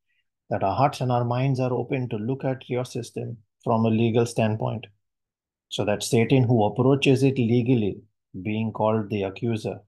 that 0.50 0.64
our 0.64 0.74
hearts 0.74 1.00
and 1.00 1.12
our 1.12 1.24
minds 1.24 1.60
are 1.60 1.72
open 1.72 2.08
to 2.08 2.16
look 2.16 2.44
at 2.44 2.68
your 2.68 2.84
system 2.84 3.38
from 3.62 3.84
a 3.84 3.90
legal 3.90 4.26
standpoint. 4.26 4.86
So 5.68 5.84
that 5.84 6.02
Satan, 6.02 6.44
who 6.44 6.64
approaches 6.64 7.22
it 7.22 7.38
legally, 7.38 8.02
being 8.42 8.72
called 8.72 9.08
the 9.08 9.22
accuser, 9.22 9.80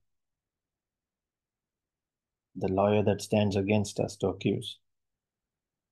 the 2.56 2.68
lawyer 2.68 3.02
that 3.02 3.22
stands 3.22 3.56
against 3.56 3.98
us 4.00 4.16
to 4.16 4.28
accuse. 4.28 4.78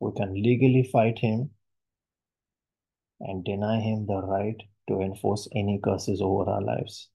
We 0.01 0.13
can 0.17 0.35
legally 0.35 0.83
fight 0.83 1.19
him 1.19 1.51
and 3.21 3.45
deny 3.45 3.81
him 3.81 4.07
the 4.07 4.21
right 4.23 4.57
to 4.89 5.01
enforce 5.01 5.49
any 5.55 5.79
curses 5.83 6.21
over 6.21 6.51
our 6.51 6.63
lives. 6.63 7.09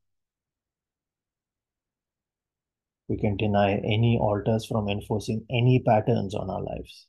We 3.08 3.18
can 3.18 3.38
deny 3.38 3.74
any 3.76 4.18
altars 4.20 4.66
from 4.66 4.90
enforcing 4.90 5.46
any 5.50 5.82
patterns 5.86 6.36
on 6.36 6.50
our 6.50 6.62
lives. 6.62 7.08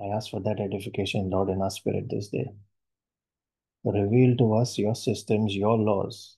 I 0.00 0.06
ask 0.16 0.30
for 0.30 0.40
that 0.40 0.58
edification, 0.58 1.30
Lord, 1.30 1.48
in 1.48 1.62
our 1.62 1.70
spirit 1.70 2.06
this 2.10 2.28
day. 2.28 2.52
Reveal 3.84 4.36
to 4.38 4.54
us 4.54 4.78
your 4.78 4.94
systems, 4.94 5.54
your 5.54 5.76
laws, 5.76 6.36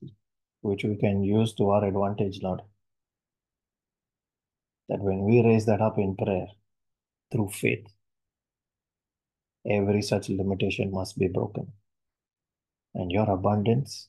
which 0.65 0.85
we 0.85 0.97
can 0.97 1.23
use 1.23 1.55
to 1.55 1.71
our 1.71 1.85
advantage, 1.85 2.41
Lord. 2.43 2.63
That 4.89 5.01
when 5.01 5.25
we 5.25 5.43
raise 5.43 5.67
that 5.67 5.81
up 5.81 5.99
in 5.99 6.17
prayer, 6.17 6.47
through 7.35 7.51
faith. 7.51 7.87
Every 9.69 10.03
such 10.03 10.29
limitation 10.29 10.93
must 10.93 11.19
be 11.19 11.29
broken. 11.29 11.73
And 12.95 13.11
your 13.11 13.29
abundance 13.29 14.09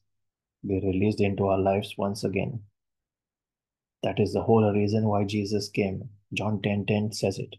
be 0.66 0.80
released 0.80 1.22
into 1.22 1.48
our 1.48 1.58
lives 1.58 1.96
once 1.98 2.24
again. 2.24 2.62
That 4.04 4.20
is 4.20 4.34
the 4.34 4.44
whole 4.44 4.72
reason 4.72 5.08
why 5.08 5.24
Jesus 5.24 5.70
came. 5.70 6.10
John 6.34 6.62
10 6.62 6.86
10 6.86 7.14
says 7.14 7.40
it. 7.40 7.56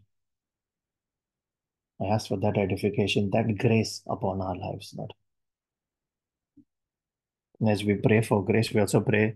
I 1.99 2.05
ask 2.05 2.27
for 2.27 2.37
that 2.37 2.57
edification, 2.57 3.31
that 3.31 3.57
grace 3.57 4.03
upon 4.07 4.39
our 4.41 4.55
lives, 4.55 4.93
Lord. 4.95 5.13
And 7.59 7.69
as 7.69 7.83
we 7.83 7.95
pray 7.95 8.21
for 8.21 8.43
grace, 8.45 8.71
we 8.73 8.79
also 8.81 9.01
pray 9.01 9.35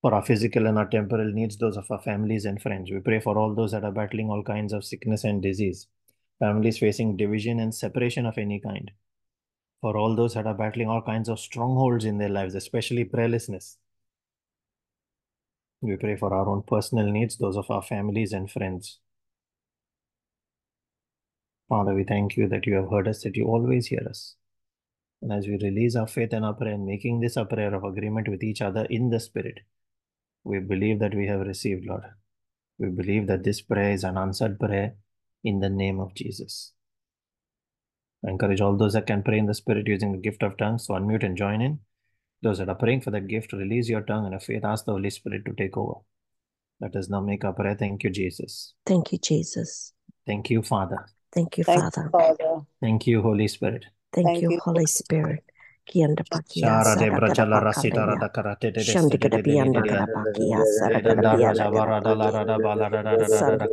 for 0.00 0.14
our 0.14 0.24
physical 0.24 0.66
and 0.66 0.78
our 0.78 0.86
temporal 0.86 1.32
needs, 1.32 1.56
those 1.56 1.76
of 1.76 1.90
our 1.90 2.00
families 2.00 2.44
and 2.44 2.60
friends. 2.62 2.90
We 2.90 3.00
pray 3.00 3.20
for 3.20 3.36
all 3.38 3.54
those 3.54 3.72
that 3.72 3.84
are 3.84 3.92
battling 3.92 4.30
all 4.30 4.42
kinds 4.42 4.72
of 4.72 4.84
sickness 4.84 5.24
and 5.24 5.42
disease, 5.42 5.88
families 6.38 6.78
facing 6.78 7.16
division 7.16 7.60
and 7.60 7.74
separation 7.74 8.26
of 8.26 8.38
any 8.38 8.60
kind. 8.60 8.90
For 9.80 9.96
all 9.96 10.14
those 10.14 10.34
that 10.34 10.46
are 10.46 10.54
battling 10.54 10.88
all 10.88 11.02
kinds 11.02 11.28
of 11.28 11.40
strongholds 11.40 12.04
in 12.04 12.18
their 12.18 12.28
lives, 12.28 12.54
especially 12.54 13.04
prayerlessness. 13.04 13.76
We 15.80 15.96
pray 15.96 16.16
for 16.16 16.32
our 16.32 16.48
own 16.48 16.62
personal 16.62 17.10
needs, 17.10 17.36
those 17.36 17.56
of 17.56 17.70
our 17.70 17.82
families 17.82 18.32
and 18.32 18.50
friends. 18.50 18.98
Father, 21.68 21.94
we 21.94 22.04
thank 22.04 22.36
you 22.36 22.48
that 22.48 22.66
you 22.66 22.74
have 22.74 22.90
heard 22.90 23.08
us, 23.08 23.22
that 23.22 23.36
you 23.36 23.46
always 23.46 23.86
hear 23.88 24.06
us. 24.08 24.36
And 25.22 25.32
as 25.32 25.46
we 25.46 25.58
release 25.58 25.96
our 25.96 26.06
faith 26.06 26.32
and 26.32 26.44
our 26.44 26.54
prayer, 26.54 26.74
and 26.74 26.86
making 26.86 27.20
this 27.20 27.36
a 27.36 27.44
prayer 27.44 27.74
of 27.74 27.84
agreement 27.84 28.28
with 28.28 28.42
each 28.42 28.60
other 28.60 28.84
in 28.84 29.10
the 29.10 29.20
Spirit, 29.20 29.60
we 30.44 30.58
believe 30.60 30.98
that 31.00 31.14
we 31.14 31.26
have 31.26 31.40
received, 31.40 31.86
Lord. 31.86 32.04
We 32.78 32.88
believe 32.88 33.26
that 33.26 33.42
this 33.42 33.62
prayer 33.62 33.92
is 33.92 34.04
an 34.04 34.18
answered 34.18 34.60
prayer 34.60 34.94
in 35.42 35.60
the 35.60 35.70
name 35.70 35.98
of 35.98 36.14
Jesus. 36.14 36.72
I 38.24 38.30
encourage 38.30 38.60
all 38.60 38.76
those 38.76 38.92
that 38.92 39.06
can 39.06 39.22
pray 39.22 39.38
in 39.38 39.46
the 39.46 39.54
Spirit 39.54 39.86
using 39.86 40.12
the 40.12 40.18
gift 40.18 40.42
of 40.42 40.56
tongues 40.56 40.86
to 40.86 40.92
unmute 40.92 41.24
and 41.24 41.36
join 41.36 41.62
in. 41.62 41.80
Those 42.42 42.58
that 42.58 42.68
are 42.68 42.74
praying 42.74 43.00
for 43.00 43.10
that 43.12 43.28
gift, 43.28 43.52
release 43.52 43.88
your 43.88 44.02
tongue 44.02 44.26
and 44.26 44.34
a 44.34 44.40
faith, 44.40 44.64
ask 44.64 44.84
the 44.84 44.92
Holy 44.92 45.10
Spirit 45.10 45.44
to 45.46 45.54
take 45.54 45.76
over. 45.76 46.00
Let 46.80 46.94
us 46.96 47.08
now 47.08 47.20
make 47.20 47.44
our 47.44 47.54
prayer. 47.54 47.74
Thank 47.74 48.04
you, 48.04 48.10
Jesus. 48.10 48.74
Thank 48.84 49.12
you, 49.12 49.18
Jesus. 49.18 49.94
Thank 50.26 50.50
you, 50.50 50.62
Father. 50.62 51.06
Thank 51.32 51.56
you, 51.58 51.64
Thank 51.64 51.96
you, 51.96 52.10
Father. 52.10 52.60
Thank 52.80 53.06
you, 53.06 53.22
Holy 53.22 53.48
Spirit. 53.48 53.86
Thank, 54.16 54.28
Thank 54.28 54.42
you, 54.42 54.52
you, 54.52 54.60
Holy 54.64 54.86
Spirit. 54.86 55.44
kianda 55.86 56.24
pakia 56.30 56.82
sarada 56.84 58.28
karate 58.36 58.68
de 58.74 58.80
shandi 58.82 59.16
kada 59.22 59.38
pakia 59.38 60.58
la 61.16 61.34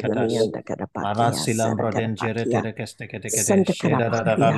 kada 0.02 0.24
kada 0.70 0.88
pakia 0.94 1.34
silam 1.34 1.78
jere 2.22 2.74
keste 2.78 3.04
kada 3.12 3.30
da 4.24 4.36
la 4.38 4.52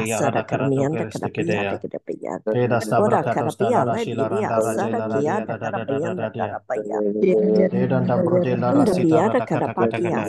kada 9.50 9.68
pakia 9.76 10.20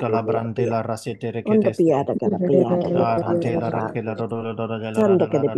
kada 0.00 0.22
brande 0.22 0.64
la 0.66 0.82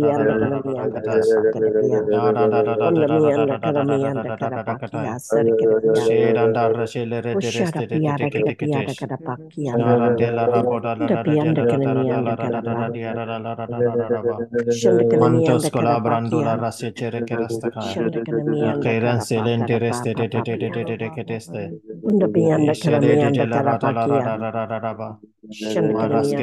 kada 0.05 0.34
miyanda 0.39 1.01
kada 1.09 1.25
katas. 1.25 1.35
pakada 1.35 1.71
biya. 1.79 2.01
Da 2.09 2.31
da 2.33 2.47
da 2.47 2.63
da 2.63 2.77
da 2.77 2.91
da 2.91 3.05
da 3.07 3.19
da 3.19 3.45
da 3.45 3.45
da 3.59 3.71
da 3.71 3.83
da 3.83 4.09
da 4.09 4.23
da 4.25 4.37
da 4.37 4.49
da 4.49 4.63
pakia 4.65 4.75
katai. 4.75 5.17
sara 5.19 5.51
kada 5.59 5.75
biya. 5.83 6.05
Shedanda 6.05 6.69
rashele 6.69 7.21
rete 7.23 7.51
Ushara 7.51 7.51
reste 7.53 7.87
rete 7.87 8.13
piyada 8.13 8.27
teke 8.29 8.43
kada 8.43 8.51
teke 8.51 8.67
piyada 8.67 8.93
tesh. 8.93 8.97
kada 8.99 9.17
pakiyanda. 9.17 9.95
Sharantela 10.01 10.47
raboda 10.49 10.95
la 10.97 11.07
Onda 11.07 11.15
da 11.15 11.23
da 11.23 11.35
la 11.35 11.53
da 11.53 11.65
da 11.65 11.77
da 11.79 11.93
la 11.93 11.95
miyanda 11.95 12.35
da 12.35 12.49
da 12.49 12.49
kada 12.49 12.61
da 12.61 12.73
pa. 12.73 12.81
da 12.81 12.89
dia 12.89 13.13
da 13.13 13.25
da 13.25 13.37
la 13.39 13.55
da 13.55 13.67
da 13.67 13.81
da 13.81 13.95
da 13.97 14.09
da 14.09 14.23
ba. 14.23 14.45
Mantos 15.13 15.69
colabrando 15.71 16.41
la 16.43 16.55
rase 16.55 16.93
chere 16.93 17.23
que 17.23 17.35
resta 17.37 17.69
kaya. 17.71 17.91
Shanda 17.91 18.19
kana 18.25 18.43
miyanda 18.43 18.93
Akairan 18.93 19.19
kada 19.27 19.27
selente 19.29 19.79
reste 19.79 20.15
pa 20.15 20.27
te 20.29 20.29
te 20.29 20.41
pa 20.41 20.43
te 20.43 20.57
te 20.57 20.69
piya. 20.69 20.75
te 20.75 20.85
te 20.85 20.97
te 20.97 21.11
que 21.11 21.25
teste. 21.25 21.75
Onda 22.03 22.27
piyanda 22.27 22.75
kana 22.81 22.99
Ishede 23.01 23.17
de 23.17 23.31
de 23.31 23.45
la 23.47 23.61
kada 23.61 23.63
rata 23.63 23.91
la 23.91 24.07
da 24.07 24.21
pakia. 24.21 24.23
da 24.23 24.37
da 24.37 24.51
da 24.51 24.65
da 24.67 24.79
da 24.79 24.93
ba. 24.93 25.09
Maras 25.47 26.33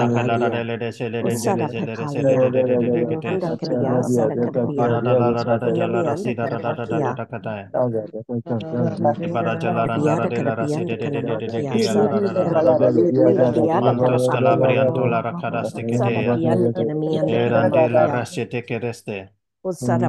Rasha 18.14 19.34
da 19.64 19.96
da 19.98 20.08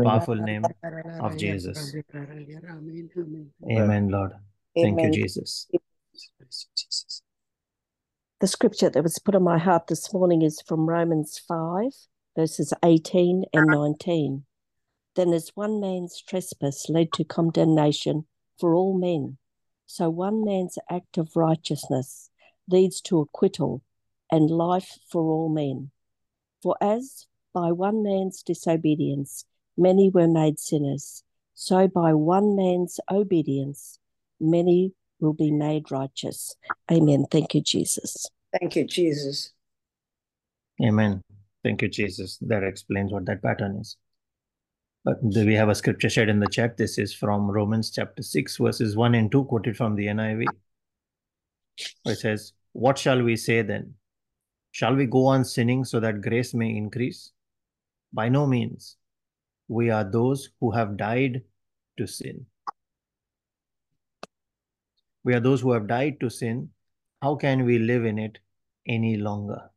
Powerful 0.05 0.37
name 0.37 0.65
of 1.21 1.37
Jesus. 1.39 1.95
Amen, 3.71 4.09
Lord. 4.09 4.33
Thank 4.75 5.03
you, 5.03 5.11
Jesus. 5.11 5.69
The 8.45 8.49
scripture 8.49 8.91
that 8.91 9.03
was 9.03 9.19
put 9.19 9.35
on 9.35 9.43
my 9.43 9.57
heart 9.57 9.87
this 9.87 10.13
morning 10.13 10.43
is 10.43 10.61
from 10.61 10.87
Romans 10.87 11.41
5, 11.49 11.93
verses 12.37 12.75
18 12.85 13.45
and 13.55 13.67
19. 13.69 14.45
Then, 15.17 15.33
as 15.33 15.53
one 15.55 15.81
man's 15.81 16.21
trespass 16.21 16.91
led 16.91 17.11
to 17.15 17.25
condemnation 17.25 18.27
for 18.61 18.75
all 18.75 18.99
men, 18.99 19.39
so 19.87 20.11
one 20.11 20.45
man's 20.45 20.77
act 20.91 21.17
of 21.17 21.35
righteousness 21.35 22.29
leads 22.69 23.01
to 23.05 23.21
acquittal 23.21 23.81
and 24.31 24.51
life 24.51 24.99
for 25.11 25.23
all 25.23 25.49
men. 25.49 25.91
For 26.63 26.77
as 26.83 27.25
by 27.55 27.73
one 27.73 28.03
man's 28.03 28.43
disobedience 28.43 29.47
many 29.75 30.11
were 30.11 30.29
made 30.29 30.59
sinners, 30.59 31.23
so 31.55 31.89
by 31.89 32.13
one 32.13 32.55
man's 32.55 33.01
obedience 33.11 34.01
many 34.39 34.93
will 35.25 35.33
be 35.33 35.51
made 35.51 35.91
righteous. 35.91 36.55
Amen. 36.93 37.27
Thank 37.31 37.55
you, 37.55 37.63
Jesus. 37.63 38.29
Thank 38.61 38.77
you, 38.77 38.87
Jesus. 38.87 39.53
Amen. 40.83 41.23
Thank 41.65 41.83
you, 41.83 41.89
Jesus. 41.89 42.39
That 42.43 42.63
explains 42.63 43.13
what 43.13 43.25
that 43.27 43.43
pattern 43.43 43.79
is. 43.81 43.97
But 45.05 45.17
do 45.31 45.45
we 45.45 45.55
have 45.55 45.69
a 45.69 45.75
scripture 45.75 46.09
shared 46.09 46.29
in 46.29 46.41
the 46.41 46.49
chat? 46.49 46.77
This 46.77 46.99
is 46.99 47.13
from 47.13 47.51
Romans 47.51 47.91
chapter 47.91 48.23
6, 48.23 48.57
verses 48.59 48.97
1 48.97 49.15
and 49.15 49.31
2, 49.31 49.45
quoted 49.45 49.77
from 49.77 49.97
the 49.97 50.07
NIV. 50.07 50.47
It 52.07 52.19
says, 52.19 52.53
What 52.73 52.99
shall 52.99 53.23
we 53.23 53.37
say 53.37 53.63
then? 53.63 53.95
Shall 54.73 54.95
we 54.95 55.07
go 55.07 55.27
on 55.27 55.45
sinning 55.45 55.85
so 55.85 56.01
that 56.01 56.21
grace 56.21 56.55
may 56.55 56.71
increase? 56.71 57.33
By 58.13 58.29
no 58.29 58.47
means. 58.47 58.97
We 59.69 59.91
are 59.91 60.05
those 60.05 60.51
who 60.61 60.71
have 60.71 60.97
died 60.97 61.43
to 61.99 62.07
sin. 62.07 62.47
We 65.25 65.35
are 65.35 65.41
those 65.41 65.61
who 65.61 65.73
have 65.73 65.87
died 65.87 66.21
to 66.21 66.31
sin. 66.31 66.71
How 67.23 67.35
can 67.35 67.65
we 67.65 67.79
live 67.79 68.05
in 68.05 68.19
it 68.19 68.39
any 68.87 69.17
longer? 69.17 69.71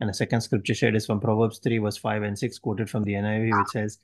And 0.00 0.08
the 0.08 0.14
second 0.14 0.40
scripture 0.40 0.74
shared 0.74 0.96
is 0.96 1.06
from 1.06 1.20
Proverbs 1.20 1.58
3, 1.58 1.78
verse 1.78 1.96
5 1.96 2.22
and 2.22 2.38
6, 2.38 2.58
quoted 2.58 2.90
from 2.90 3.04
the 3.04 3.12
NIV, 3.12 3.58
which 3.58 3.68
says, 3.68 3.98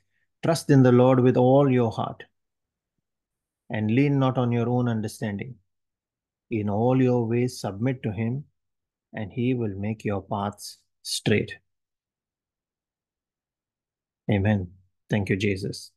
Trust 0.45 0.71
in 0.71 0.83
the 0.83 0.93
Lord 0.93 1.21
with 1.21 1.37
all 1.37 1.71
your 1.71 1.91
heart 1.91 2.23
and 3.71 3.91
lean 3.91 4.19
not 4.19 4.39
on 4.39 4.53
your 4.53 4.69
own 4.69 4.89
understanding. 4.89 5.55
In 6.51 6.71
all 6.71 7.03
your 7.03 7.27
ways, 7.27 7.61
submit 7.61 8.03
to 8.03 8.13
Him, 8.13 8.45
and 9.13 9.33
He 9.33 9.55
will 9.55 9.75
make 9.77 10.05
your 10.05 10.23
paths 10.23 10.79
straight. 11.03 11.57
Amen. 14.31 14.69
Thank 15.11 15.29
you, 15.29 15.37
Jesus. 15.37 15.91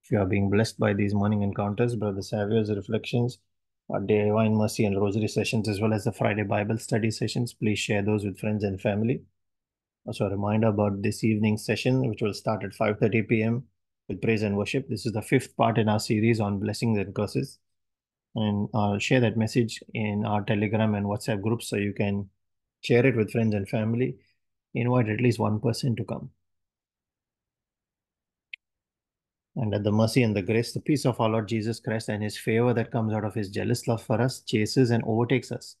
you 0.11 0.19
are 0.19 0.25
being 0.25 0.49
blessed 0.49 0.79
by 0.79 0.93
these 0.93 1.13
morning 1.13 1.41
encounters, 1.41 1.95
Brother 1.95 2.21
Savio's 2.21 2.69
reflections, 2.69 3.39
our 3.89 3.99
Divine 3.99 4.55
Mercy 4.55 4.85
and 4.85 4.99
Rosary 4.99 5.27
sessions, 5.27 5.67
as 5.67 5.81
well 5.81 5.93
as 5.93 6.03
the 6.03 6.11
Friday 6.11 6.43
Bible 6.43 6.77
study 6.77 7.11
sessions, 7.11 7.53
please 7.53 7.79
share 7.79 8.01
those 8.01 8.23
with 8.23 8.39
friends 8.39 8.63
and 8.63 8.79
family. 8.79 9.23
Also, 10.05 10.25
a 10.25 10.29
reminder 10.29 10.67
about 10.67 11.01
this 11.01 11.23
evening's 11.23 11.65
session, 11.65 12.07
which 12.09 12.21
will 12.21 12.33
start 12.33 12.63
at 12.63 12.71
5.30 12.71 13.27
p.m. 13.27 13.63
with 14.07 14.21
praise 14.21 14.43
and 14.43 14.57
worship. 14.57 14.89
This 14.89 15.05
is 15.05 15.13
the 15.13 15.21
fifth 15.21 15.55
part 15.55 15.77
in 15.77 15.89
our 15.89 15.99
series 15.99 16.39
on 16.39 16.59
blessings 16.59 16.97
and 16.97 17.13
curses. 17.13 17.59
And 18.35 18.69
I'll 18.73 18.99
share 18.99 19.19
that 19.21 19.37
message 19.37 19.81
in 19.93 20.25
our 20.25 20.41
Telegram 20.41 20.95
and 20.95 21.05
WhatsApp 21.05 21.41
groups 21.41 21.67
so 21.67 21.75
you 21.75 21.93
can 21.93 22.29
Share 22.81 23.05
it 23.05 23.15
with 23.15 23.31
friends 23.31 23.53
and 23.53 23.69
family. 23.69 24.17
Invite 24.73 25.09
at 25.09 25.21
least 25.21 25.39
one 25.39 25.59
person 25.59 25.95
to 25.97 26.03
come. 26.03 26.31
And 29.55 29.73
that 29.73 29.83
the 29.83 29.91
mercy 29.91 30.23
and 30.23 30.35
the 30.35 30.41
grace, 30.41 30.71
the 30.71 30.79
peace 30.79 31.05
of 31.05 31.19
our 31.19 31.29
Lord 31.29 31.47
Jesus 31.47 31.79
Christ 31.79 32.09
and 32.09 32.23
his 32.23 32.37
favor 32.37 32.73
that 32.73 32.91
comes 32.91 33.13
out 33.13 33.25
of 33.25 33.33
his 33.33 33.49
jealous 33.49 33.87
love 33.87 34.01
for 34.01 34.21
us 34.21 34.41
chases 34.41 34.91
and 34.91 35.03
overtakes 35.05 35.51
us. 35.51 35.75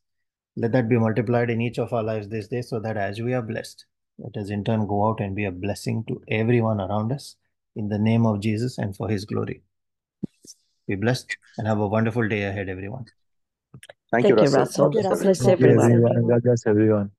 Let 0.57 0.73
that 0.73 0.89
be 0.89 0.97
multiplied 0.97 1.49
in 1.49 1.61
each 1.61 1.79
of 1.79 1.93
our 1.93 2.03
lives 2.03 2.27
this 2.27 2.49
day 2.49 2.61
so 2.61 2.79
that 2.81 2.97
as 2.97 3.21
we 3.21 3.33
are 3.33 3.41
blessed, 3.41 3.85
let 4.17 4.35
us 4.35 4.49
in 4.49 4.65
turn 4.65 4.87
go 4.87 5.07
out 5.07 5.21
and 5.21 5.35
be 5.35 5.45
a 5.45 5.51
blessing 5.51 6.03
to 6.09 6.21
everyone 6.27 6.81
around 6.81 7.13
us 7.13 7.37
in 7.75 7.87
the 7.87 7.97
name 7.97 8.25
of 8.25 8.41
Jesus 8.41 8.77
and 8.77 8.95
for 8.95 9.07
his 9.07 9.23
glory. 9.23 9.61
Be 10.87 10.95
blessed 10.95 11.37
and 11.57 11.67
have 11.67 11.79
a 11.79 11.87
wonderful 11.87 12.27
day 12.27 12.43
ahead, 12.43 12.67
everyone. 12.67 13.05
Thank, 14.11 14.25
Thank 14.25 14.29
you, 14.29 14.35
you, 14.35 14.41
Russell. 14.41 14.59
Russell. 14.59 14.89
God 14.89 14.91
bless 14.91 15.07
God 15.07 15.21
bless 15.21 15.47
everyone. 15.47 15.91
everyone. 15.91 16.27
God 16.27 16.43
bless 16.43 16.67
everyone. 16.67 17.11